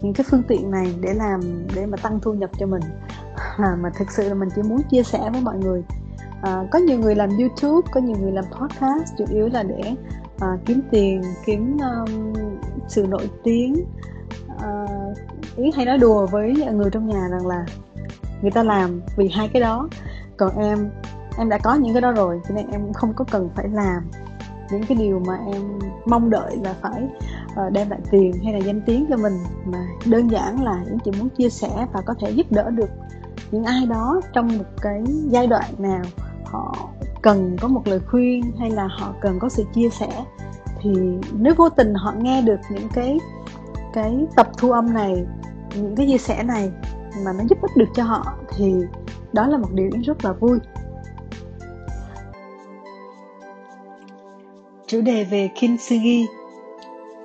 những 0.01 0.15
cái 0.15 0.27
phương 0.31 0.43
tiện 0.49 0.71
này 0.71 0.95
để 1.01 1.15
làm 1.15 1.41
để 1.75 1.87
mà 1.87 1.97
tăng 1.97 2.21
thu 2.21 2.33
nhập 2.33 2.51
cho 2.59 2.67
mình. 2.67 2.83
À, 3.59 3.77
mà 3.81 3.91
thực 3.99 4.11
sự 4.11 4.29
là 4.29 4.35
mình 4.35 4.49
chỉ 4.57 4.63
muốn 4.63 4.83
chia 4.91 5.03
sẻ 5.03 5.31
với 5.33 5.41
mọi 5.41 5.59
người. 5.59 5.83
À, 6.43 6.65
có 6.71 6.79
nhiều 6.79 6.99
người 6.99 7.15
làm 7.15 7.31
youtube 7.39 7.89
có 7.93 8.01
nhiều 8.01 8.17
người 8.21 8.33
làm 8.33 8.45
podcast 8.45 9.17
chủ 9.19 9.25
yếu 9.31 9.49
là 9.49 9.63
để 9.63 9.95
à, 10.41 10.49
kiếm 10.67 10.81
tiền 10.91 11.23
kiếm 11.45 11.77
um, 11.79 12.33
sự 12.89 13.07
nổi 13.09 13.31
tiếng. 13.45 13.85
À, 14.59 14.87
ý 15.57 15.71
hay 15.77 15.87
nói 15.87 15.99
đùa 15.99 16.27
với 16.27 16.55
người 16.73 16.91
trong 16.91 17.09
nhà 17.09 17.29
rằng 17.31 17.47
là 17.47 17.67
người 18.43 18.51
ta 18.51 18.63
làm 18.63 19.01
vì 19.17 19.29
hai 19.29 19.49
cái 19.49 19.63
đó. 19.63 19.89
Còn 20.37 20.59
em 20.59 20.91
em 21.39 21.49
đã 21.49 21.59
có 21.59 21.75
những 21.75 21.93
cái 21.93 22.03
đó 22.03 22.13
rồi 22.13 22.41
cho 22.49 22.55
nên 22.55 22.67
em 22.71 22.93
không 22.93 23.13
có 23.15 23.25
cần 23.31 23.51
phải 23.55 23.69
làm 23.69 24.03
những 24.71 24.83
cái 24.89 24.99
điều 24.99 25.23
mà 25.27 25.39
em 25.53 25.63
mong 26.07 26.31
đợi 26.31 26.57
là 26.65 26.75
phải 26.81 27.09
uh, 27.67 27.73
đem 27.73 27.91
lại 27.91 28.01
tiền 28.11 28.33
hay 28.45 28.53
là 28.53 28.59
danh 28.59 28.81
tiếng 28.81 29.07
cho 29.11 29.17
mình. 29.17 29.39
Mà 29.65 29.87
đơn 30.07 30.31
giản 30.31 30.65
là 30.65 30.85
em 30.87 30.99
chỉ 31.05 31.11
muốn 31.19 31.29
chia 31.29 31.51
sẻ 31.51 31.87
và 31.93 32.01
có 32.01 32.15
thể 32.21 32.31
giúp 32.31 32.47
đỡ 32.51 32.71
được 32.71 32.91
những 33.51 33.65
ai 33.65 33.87
đó 33.87 34.21
trong 34.33 34.59
một 34.59 34.65
cái 34.81 35.05
giai 35.29 35.47
đoạn 35.47 35.71
nào 35.79 36.03
họ 36.45 36.89
cần 37.23 37.57
có 37.61 37.69
một 37.69 37.83
lời 37.85 38.01
khuyên 38.11 38.53
hay 38.59 38.71
là 38.71 38.87
họ 38.87 39.15
cần 39.21 39.39
có 39.39 39.49
sự 39.49 39.65
chia 39.75 39.89
sẻ 39.89 40.25
thì 40.83 40.91
nếu 41.33 41.55
vô 41.55 41.69
tình 41.69 41.95
họ 41.95 42.13
nghe 42.19 42.43
được 42.43 42.61
những 42.71 42.89
cái 42.95 43.19
cái 43.93 44.27
tập 44.37 44.49
thu 44.59 44.71
âm 44.71 44.95
này 44.95 45.27
những 45.75 45.97
cái 45.97 46.07
chia 46.07 46.19
sẻ 46.19 46.43
này 46.43 46.71
mà 47.25 47.33
nó 47.33 47.45
giúp 47.49 47.59
ích 47.63 47.77
được 47.77 47.89
cho 47.95 48.03
họ 48.05 48.35
thì 48.57 48.75
đó 49.33 49.47
là 49.47 49.59
một 49.59 49.69
điều 49.73 49.91
rất 50.05 50.25
là 50.25 50.33
vui. 50.33 50.59
Chủ 54.87 55.01
đề 55.01 55.25
về 55.25 55.51
kintsugi 55.61 56.27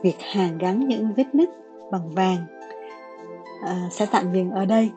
việc 0.01 0.17
hàn 0.33 0.57
gắn 0.57 0.87
những 0.87 1.13
vết 1.13 1.35
nứt 1.35 1.49
bằng 1.91 2.09
vàng 2.09 2.45
à, 3.65 3.87
sẽ 3.91 4.05
tạm 4.11 4.33
dừng 4.33 4.51
ở 4.51 4.65
đây. 4.65 4.91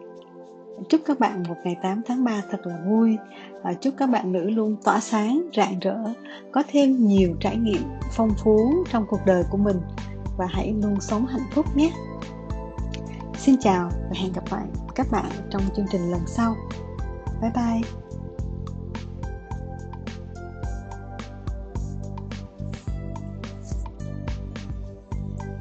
Chúc 0.88 1.00
các 1.04 1.20
bạn 1.20 1.42
một 1.48 1.54
ngày 1.64 1.76
8 1.82 2.02
tháng 2.06 2.24
3 2.24 2.42
thật 2.50 2.66
là 2.66 2.78
vui 2.86 3.16
à, 3.66 3.74
chúc 3.80 3.94
các 3.98 4.10
bạn 4.10 4.32
nữ 4.32 4.50
luôn 4.50 4.76
tỏa 4.84 5.00
sáng 5.00 5.48
rạng 5.56 5.78
rỡ 5.78 5.96
có 6.52 6.62
thêm 6.68 7.06
nhiều 7.06 7.36
trải 7.40 7.56
nghiệm 7.56 7.82
phong 8.12 8.30
phú 8.44 8.84
trong 8.92 9.06
cuộc 9.08 9.20
đời 9.26 9.44
của 9.50 9.58
mình. 9.58 9.80
Và 10.36 10.46
hãy 10.50 10.74
luôn 10.82 11.00
sống 11.00 11.26
hạnh 11.26 11.46
phúc 11.52 11.66
nhé. 11.76 11.92
Xin 13.38 13.56
chào 13.60 13.90
và 13.90 14.20
hẹn 14.20 14.32
gặp 14.32 14.44
lại 14.50 14.66
các 14.94 15.06
bạn 15.10 15.30
trong 15.50 15.62
chương 15.76 15.86
trình 15.92 16.10
lần 16.10 16.20
sau. 16.26 16.56
Bye 17.42 17.50
bye. 17.54 18.05